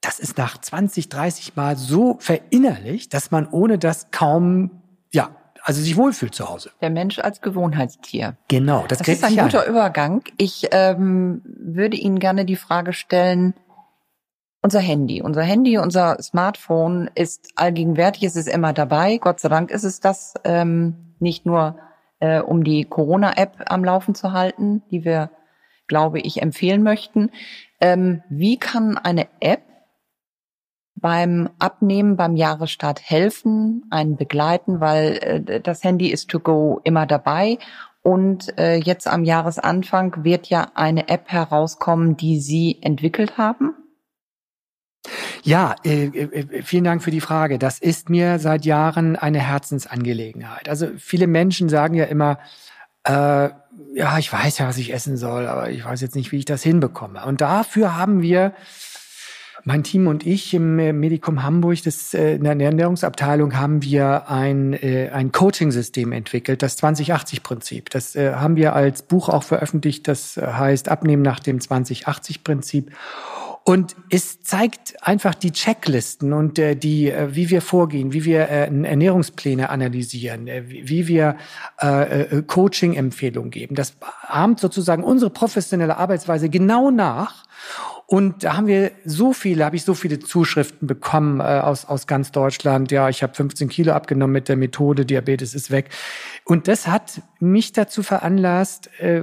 [0.01, 4.83] das ist nach 20, 30 Mal so verinnerlicht, dass man ohne das kaum,
[5.13, 5.31] ja,
[5.63, 6.71] also sich wohlfühlt zu Hause.
[6.81, 8.37] Der Mensch als Gewohnheitstier.
[8.49, 9.71] Genau, das, das ist ein guter ein.
[9.71, 10.23] Übergang.
[10.37, 13.55] Ich ähm, würde Ihnen gerne die Frage stellen,
[14.63, 19.19] unser Handy, unser Handy, unser Smartphone ist allgegenwärtig, es ist immer dabei.
[19.19, 21.79] Gott sei Dank ist es das ähm, nicht nur
[22.21, 25.31] äh, um die Corona-App am Laufen zu halten, die wir,
[25.87, 27.31] glaube ich, empfehlen möchten.
[27.81, 29.63] Ähm, wie kann eine App
[30.97, 37.07] beim Abnehmen, beim Jahresstart helfen, einen begleiten, weil äh, das Handy ist to go immer
[37.07, 37.59] dabei.
[38.03, 43.75] Und äh, jetzt am Jahresanfang wird ja eine App herauskommen, die Sie entwickelt haben.
[45.47, 47.61] Ja, äh, äh, vielen Dank für die Frage.
[47.61, 50.69] Das ist mir seit Jahren eine Herzensangelegenheit.
[50.69, 52.41] Also viele Menschen sagen ja immer,
[53.05, 53.51] äh,
[53.95, 56.47] ja, ich weiß ja, was ich essen soll, aber ich weiß jetzt nicht, wie ich
[56.47, 57.25] das hinbekomme.
[57.25, 58.55] Und dafür haben wir
[59.63, 64.73] mein Team und ich im Medikum Hamburg, das, äh, in der Ernährungsabteilung, haben wir ein,
[64.73, 67.91] äh, ein Coaching-System entwickelt, das 2080-Prinzip.
[67.91, 70.09] Das haben wir als Buch auch veröffentlicht.
[70.09, 72.91] Das heißt Abnehmen nach dem 2080-Prinzip.
[73.69, 78.49] Und es zeigt einfach die Checklisten und äh, die, äh, wie wir vorgehen, wie wir
[78.49, 81.37] äh, Ernährungspläne analysieren, äh, wie wir
[81.83, 83.75] äh, äh, Coaching-Empfehlungen geben.
[83.75, 87.45] Das ahmt sozusagen unsere professionelle Arbeitsweise genau nach.
[88.09, 92.07] Und da haben wir so viele, habe ich so viele Zuschriften bekommen äh, aus, aus
[92.07, 92.93] ganz Deutschland.
[92.93, 95.91] Ja, ich habe 15 Kilo abgenommen mit der Methode, Diabetes ist weg.
[96.45, 99.23] Und das hat mich dazu veranlasst, äh,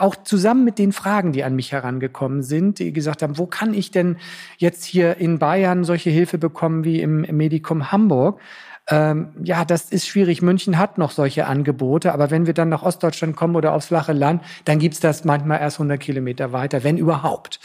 [0.00, 3.72] auch zusammen mit den Fragen, die an mich herangekommen sind, die gesagt haben, wo kann
[3.72, 4.16] ich denn
[4.58, 8.40] jetzt hier in Bayern solche Hilfe bekommen wie im, Medikum Hamburg?
[8.88, 10.42] Ähm, ja, das ist schwierig.
[10.42, 14.12] München hat noch solche Angebote, aber wenn wir dann nach Ostdeutschland kommen oder aufs flache
[14.12, 17.60] Land, dann gibt's das manchmal erst 100 Kilometer weiter, wenn überhaupt.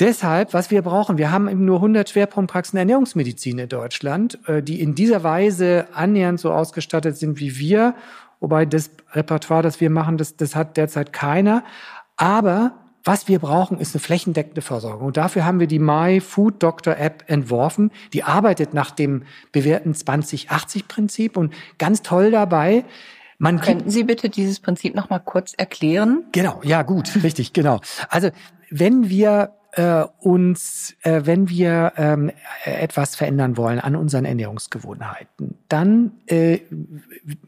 [0.00, 4.80] Deshalb, was wir brauchen, wir haben eben nur 100 Schwerpunktpraxen Ernährungsmedizin in Deutschland, äh, die
[4.80, 7.94] in dieser Weise annähernd so ausgestattet sind wie wir.
[8.40, 11.62] Wobei das Repertoire, das wir machen, das, das hat derzeit keiner.
[12.16, 12.72] Aber
[13.04, 15.08] was wir brauchen, ist eine flächendeckende Versorgung.
[15.08, 17.90] Und dafür haben wir die My Food Doctor App entworfen.
[18.14, 22.84] Die arbeitet nach dem bewährten 2080-Prinzip und ganz toll dabei.
[23.38, 26.24] Man Könnten Sie bitte dieses Prinzip noch mal kurz erklären?
[26.32, 27.80] Genau, ja gut, richtig, genau.
[28.08, 28.30] Also
[28.70, 32.30] wenn wir äh, uns, äh, wenn wir ähm,
[32.64, 36.58] etwas verändern wollen an unseren Ernährungsgewohnheiten, dann äh,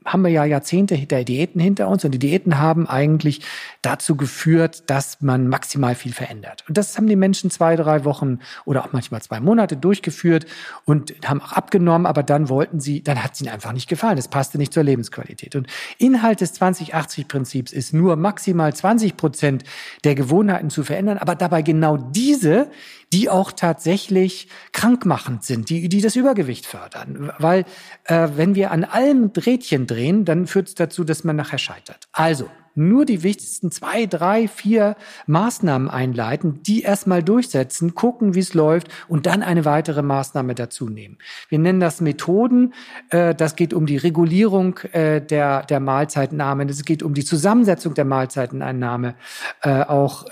[0.05, 3.43] haben wir ja Jahrzehnte der Diäten hinter uns und die Diäten haben eigentlich
[3.83, 6.64] dazu geführt, dass man maximal viel verändert.
[6.68, 10.47] Und das haben die Menschen zwei, drei Wochen oder auch manchmal zwei Monate durchgeführt
[10.85, 14.16] und haben auch abgenommen, aber dann wollten sie, dann hat es ihnen einfach nicht gefallen.
[14.16, 15.57] Das passte nicht zur Lebensqualität.
[15.57, 15.66] Und
[15.99, 19.64] Inhalt des 2080-Prinzips ist nur maximal 20 Prozent
[20.05, 22.70] der Gewohnheiten zu verändern, aber dabei genau diese,
[23.12, 27.32] die auch tatsächlich krankmachend sind, die, die das Übergewicht fördern.
[27.38, 27.64] Weil
[28.04, 32.08] äh, wenn wir an allem Drähtchen drehen, dann führt es dazu, dass man nachher scheitert.
[32.12, 34.97] Also, nur die wichtigsten zwei, drei, vier
[35.27, 40.89] Maßnahmen einleiten, die erstmal durchsetzen, gucken, wie es läuft und dann eine weitere Maßnahme dazu
[40.89, 41.18] nehmen.
[41.49, 42.75] Wir nennen das Methoden.
[43.11, 46.64] Äh, das geht um die Regulierung äh, der, der Mahlzeitennahme.
[46.64, 49.14] Es geht um die Zusammensetzung der Mahlzeiteneinnahme,
[49.62, 50.27] äh, auch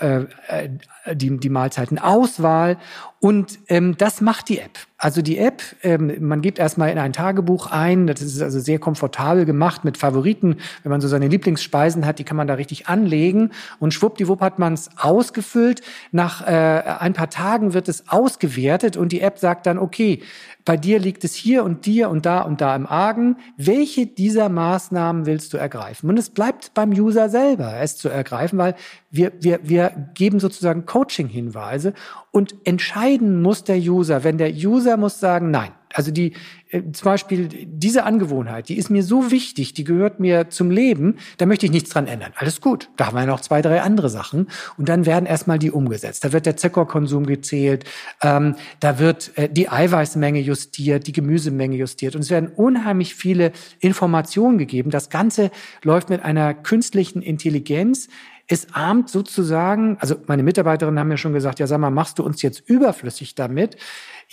[1.13, 2.77] die, die Mahlzeitenauswahl.
[3.21, 4.79] Und ähm, das macht die App.
[4.97, 8.79] Also die App, ähm, man gibt erstmal in ein Tagebuch ein, das ist also sehr
[8.79, 10.57] komfortabel gemacht mit Favoriten.
[10.81, 13.51] Wenn man so seine Lieblingsspeisen hat, die kann man da richtig anlegen.
[13.77, 15.81] Und schwuppdiwupp hat man es ausgefüllt.
[16.11, 20.23] Nach äh, ein paar Tagen wird es ausgewertet und die App sagt dann, okay,
[20.65, 23.37] bei dir liegt es hier und dir und da und da im Argen.
[23.57, 26.09] Welche dieser Maßnahmen willst du ergreifen?
[26.09, 28.75] Und es bleibt beim User selber, es zu ergreifen, weil
[29.09, 31.93] wir, wir, wir geben sozusagen Coaching-Hinweise
[32.31, 34.23] und entscheiden muss der User.
[34.23, 36.33] Wenn der User muss sagen, nein, also die,
[36.69, 41.17] äh, zum Beispiel diese Angewohnheit, die ist mir so wichtig, die gehört mir zum Leben,
[41.37, 42.33] da möchte ich nichts dran ändern.
[42.35, 42.89] Alles gut.
[42.97, 44.47] Da haben wir noch zwei, drei andere Sachen.
[44.77, 46.23] Und dann werden erstmal die umgesetzt.
[46.23, 47.85] Da wird der Zuckerkonsum gezählt,
[48.21, 52.15] ähm, da wird äh, die Eiweißmenge justiert, die Gemüsemenge justiert.
[52.15, 54.91] Und es werden unheimlich viele Informationen gegeben.
[54.91, 55.51] Das Ganze
[55.83, 58.07] läuft mit einer künstlichen Intelligenz,
[58.51, 62.23] es ahmt sozusagen, also meine Mitarbeiterinnen haben ja schon gesagt, ja sag mal, machst du
[62.23, 63.77] uns jetzt überflüssig damit?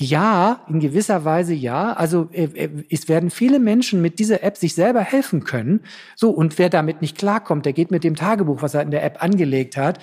[0.01, 1.92] Ja, in gewisser Weise ja.
[1.92, 5.80] Also äh, äh, es werden viele Menschen mit dieser App sich selber helfen können.
[6.14, 9.03] So, und wer damit nicht klarkommt, der geht mit dem Tagebuch, was er in der
[9.03, 9.99] App angelegt hat,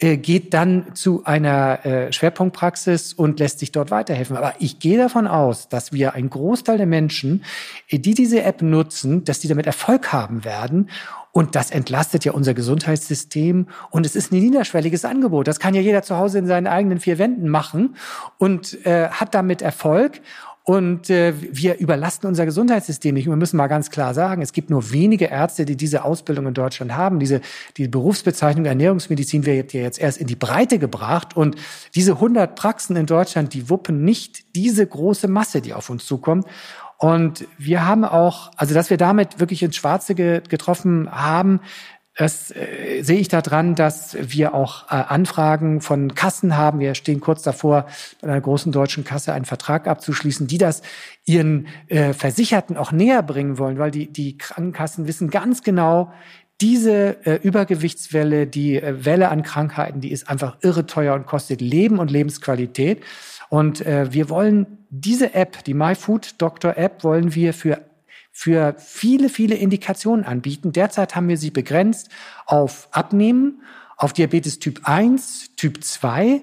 [0.00, 4.36] äh, geht dann zu einer Schwerpunktpraxis und lässt sich dort weiterhelfen.
[4.36, 7.42] Aber ich gehe davon aus, dass wir einen Großteil der Menschen,
[7.90, 10.90] die diese App nutzen, dass die damit Erfolg haben werden
[11.38, 13.68] und das entlastet ja unser Gesundheitssystem.
[13.90, 15.46] Und es ist ein niederschwelliges Angebot.
[15.46, 17.94] Das kann ja jeder zu Hause in seinen eigenen vier Wänden machen
[18.38, 20.20] und äh, hat damit Erfolg.
[20.64, 23.28] Und äh, wir überlasten unser Gesundheitssystem nicht.
[23.28, 26.54] Wir müssen mal ganz klar sagen, es gibt nur wenige Ärzte, die diese Ausbildung in
[26.54, 27.20] Deutschland haben.
[27.20, 27.40] Diese
[27.76, 31.36] die Berufsbezeichnung Ernährungsmedizin wird ja jetzt erst in die Breite gebracht.
[31.36, 31.54] Und
[31.94, 36.46] diese 100 Praxen in Deutschland, die wuppen nicht diese große Masse, die auf uns zukommt.
[36.98, 41.60] Und wir haben auch, also dass wir damit wirklich ins Schwarze getroffen haben,
[42.18, 46.80] das äh, sehe ich daran, dass wir auch äh, Anfragen von Kassen haben.
[46.80, 47.86] Wir stehen kurz davor,
[48.20, 50.82] bei einer großen deutschen Kasse einen Vertrag abzuschließen, die das
[51.24, 56.12] ihren äh, Versicherten auch näher bringen wollen, weil die, die Krankenkassen wissen ganz genau,
[56.60, 61.60] diese äh, Übergewichtswelle, die äh, Welle an Krankheiten, die ist einfach irre teuer und kostet
[61.60, 63.02] Leben und Lebensqualität.
[63.48, 67.80] Und äh, wir wollen diese App, die MyFood Doctor App, wollen wir für
[68.30, 70.70] für viele, viele Indikationen anbieten.
[70.70, 72.08] Derzeit haben wir sie begrenzt
[72.46, 73.62] auf Abnehmen,
[73.96, 76.42] auf Diabetes Typ 1, Typ 2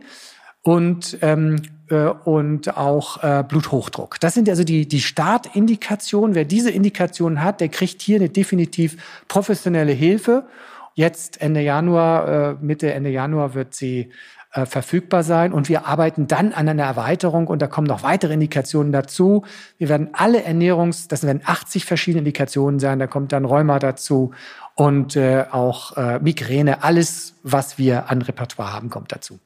[0.62, 4.20] und, ähm, äh, und auch äh, Bluthochdruck.
[4.20, 6.36] Das sind also die, die Startindikationen.
[6.36, 10.46] Wer diese Indikationen hat, der kriegt hier eine definitiv professionelle Hilfe.
[10.94, 14.12] Jetzt Ende Januar, äh, Mitte, Ende Januar wird sie
[14.56, 15.52] äh, verfügbar sein.
[15.52, 19.44] Und wir arbeiten dann an einer Erweiterung und da kommen noch weitere Indikationen dazu.
[19.78, 24.32] Wir werden alle Ernährungs, das werden 80 verschiedene Indikationen sein, da kommt dann Rheuma dazu
[24.76, 29.40] und äh, auch äh, Migräne, alles, was wir an Repertoire haben, kommt dazu.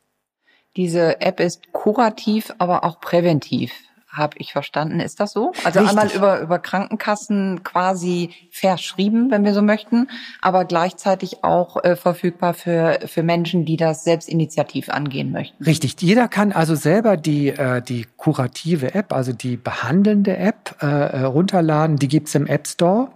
[0.75, 3.71] Diese App ist kurativ, aber auch präventiv
[4.11, 4.99] habe ich verstanden.
[4.99, 5.51] Ist das so?
[5.63, 5.97] Also Richtig.
[5.97, 10.07] einmal über, über Krankenkassen quasi verschrieben, wenn wir so möchten,
[10.41, 15.63] aber gleichzeitig auch äh, verfügbar für, für Menschen, die das selbstinitiativ angehen möchten.
[15.63, 15.95] Richtig.
[16.01, 21.23] Jeder kann also selber die, äh, die kurative App, also die behandelnde App äh, äh
[21.23, 21.97] runterladen.
[21.97, 23.11] Die gibt's im App Store.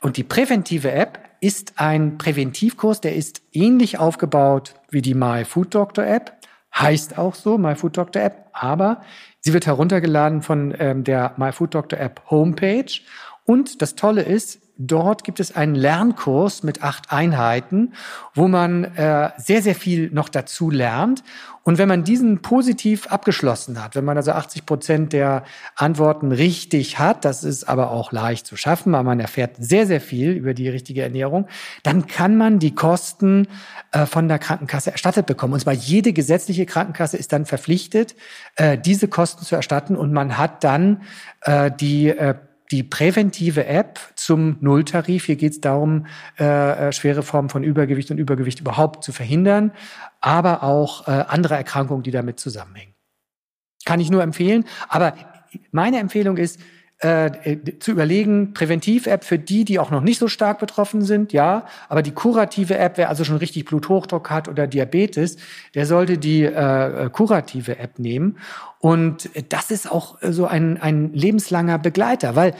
[0.00, 5.74] Und die präventive App ist ein Präventivkurs, der ist ähnlich aufgebaut wie die My Food
[5.74, 6.39] Doctor App
[6.74, 9.02] heißt auch so, MyFoodDoctor App, aber
[9.40, 13.00] sie wird heruntergeladen von ähm, der MyFoodDoctor App Homepage.
[13.44, 17.92] Und das Tolle ist, Dort gibt es einen Lernkurs mit acht Einheiten,
[18.34, 21.22] wo man äh, sehr, sehr viel noch dazu lernt.
[21.64, 25.44] Und wenn man diesen positiv abgeschlossen hat, wenn man also 80 Prozent der
[25.76, 30.00] Antworten richtig hat, das ist aber auch leicht zu schaffen, weil man erfährt sehr, sehr
[30.00, 31.46] viel über die richtige Ernährung,
[31.82, 33.48] dann kann man die Kosten
[33.92, 35.52] äh, von der Krankenkasse erstattet bekommen.
[35.52, 38.16] Und zwar jede gesetzliche Krankenkasse ist dann verpflichtet,
[38.56, 39.94] äh, diese Kosten zu erstatten.
[39.94, 41.02] Und man hat dann
[41.42, 42.34] äh, die äh,
[42.70, 45.24] die präventive App zum Nulltarif.
[45.24, 46.06] Hier geht es darum,
[46.38, 46.44] äh,
[46.88, 49.72] äh, schwere Formen von Übergewicht und Übergewicht überhaupt zu verhindern,
[50.20, 52.94] aber auch äh, andere Erkrankungen, die damit zusammenhängen.
[53.84, 54.64] Kann ich nur empfehlen.
[54.88, 55.14] Aber
[55.72, 56.60] meine Empfehlung ist,
[57.02, 61.32] äh, äh, zu überlegen, Präventiv-App für die, die auch noch nicht so stark betroffen sind,
[61.32, 65.38] ja, aber die kurative App, wer also schon richtig Bluthochdruck hat oder Diabetes,
[65.74, 68.36] der sollte die äh, kurative App nehmen.
[68.80, 72.54] Und das ist auch so ein, ein lebenslanger Begleiter, weil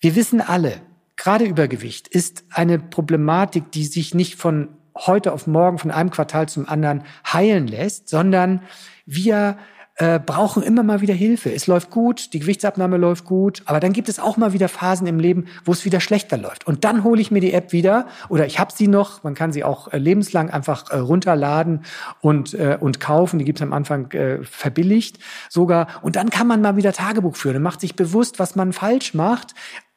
[0.00, 0.80] wir wissen alle,
[1.16, 6.48] gerade Übergewicht ist eine Problematik, die sich nicht von heute auf morgen, von einem Quartal
[6.48, 8.62] zum anderen heilen lässt, sondern
[9.06, 9.56] wir
[9.96, 11.52] äh, brauchen immer mal wieder Hilfe.
[11.52, 15.06] Es läuft gut, die Gewichtsabnahme läuft gut, aber dann gibt es auch mal wieder Phasen
[15.06, 16.66] im Leben, wo es wieder schlechter läuft.
[16.66, 19.52] Und dann hole ich mir die App wieder oder ich habe sie noch, man kann
[19.52, 21.84] sie auch äh, lebenslang einfach äh, runterladen
[22.20, 23.38] und, äh, und kaufen.
[23.38, 25.18] Die gibt es am Anfang äh, verbilligt
[25.48, 25.86] sogar.
[26.02, 29.14] Und dann kann man mal wieder Tagebuch führen und macht sich bewusst, was man falsch
[29.14, 29.54] macht,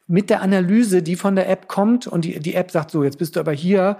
[0.08, 3.18] mit der Analyse, die von der App kommt und die, die App sagt so, jetzt
[3.18, 3.98] bist du aber hier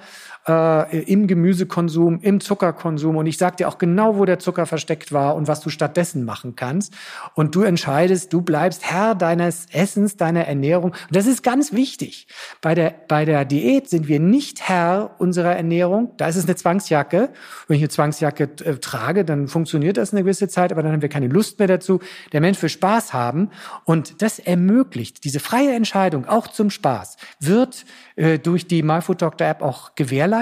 [0.48, 5.12] äh, im Gemüsekonsum, im Zuckerkonsum und ich sag dir auch genau, wo der Zucker versteckt
[5.12, 6.94] war und was du stattdessen machen kannst.
[7.34, 10.92] Und du entscheidest, du bleibst Herr deines Essens, deiner Ernährung.
[10.92, 12.28] Und das ist ganz wichtig.
[12.62, 16.14] Bei der, bei der Diät sind wir nicht Herr unserer Ernährung.
[16.18, 17.30] Da ist es eine Zwangsjacke.
[17.68, 21.02] Wenn ich eine Zwangsjacke äh, trage, dann funktioniert das eine gewisse Zeit, aber dann haben
[21.02, 22.00] wir keine Lust mehr dazu.
[22.32, 23.50] Der Mensch will Spaß haben
[23.84, 27.86] und das ermöglicht diese freie Entscheidung auch zum Spaß wird
[28.16, 30.37] äh, durch die MyFood Doctor App auch gewährleistet.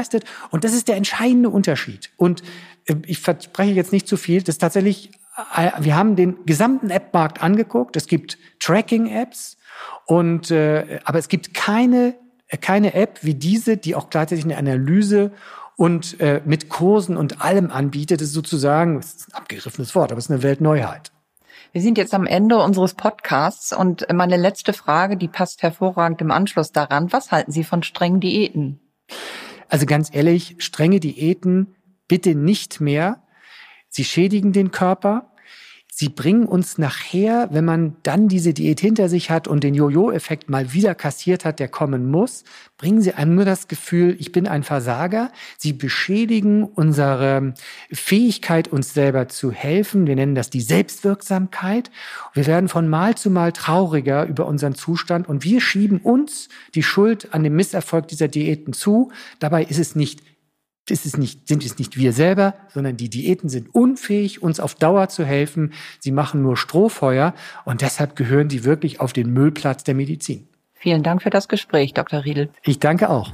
[0.51, 2.11] Und das ist der entscheidende Unterschied.
[2.17, 2.43] Und
[2.85, 5.11] äh, ich verspreche jetzt nicht zu viel, das ist tatsächlich,
[5.55, 7.95] äh, wir haben den gesamten App-Markt angeguckt.
[7.95, 9.57] Es gibt Tracking-Apps
[10.05, 12.15] und äh, aber es gibt keine
[12.61, 15.31] keine App wie diese, die auch gleichzeitig eine Analyse
[15.77, 16.15] und
[16.45, 18.21] mit Kursen und allem anbietet.
[18.21, 21.11] Das ist sozusagen, das ist ein abgegriffenes Wort, aber es ist eine Weltneuheit.
[21.75, 26.31] Wir sind jetzt am Ende unseres Podcasts und meine letzte Frage, die passt hervorragend im
[26.31, 27.11] Anschluss daran.
[27.11, 28.79] Was halten Sie von strengen Diäten?
[29.67, 31.75] Also ganz ehrlich, strenge Diäten
[32.07, 33.23] bitte nicht mehr.
[33.89, 35.34] Sie schädigen den Körper.
[35.97, 40.49] Sie bringen uns nachher, wenn man dann diese Diät hinter sich hat und den Jojo-Effekt
[40.49, 42.43] mal wieder kassiert hat, der kommen muss,
[42.77, 45.31] bringen sie einem nur das Gefühl, ich bin ein Versager.
[45.57, 47.53] Sie beschädigen unsere
[47.93, 50.05] Fähigkeit, uns selber zu helfen.
[50.05, 51.91] Wir nennen das die Selbstwirksamkeit.
[52.33, 56.83] Wir werden von Mal zu Mal trauriger über unseren Zustand und wir schieben uns die
[56.83, 59.13] Schuld an dem Misserfolg dieser Diäten zu.
[59.39, 60.21] Dabei ist es nicht
[60.91, 64.75] ist es nicht, sind es nicht wir selber, sondern die Diäten sind unfähig, uns auf
[64.75, 65.73] Dauer zu helfen.
[65.99, 67.33] Sie machen nur Strohfeuer
[67.63, 70.47] und deshalb gehören sie wirklich auf den Müllplatz der Medizin.
[70.73, 72.25] Vielen Dank für das Gespräch, Dr.
[72.25, 72.49] Riedel.
[72.63, 73.31] Ich danke auch.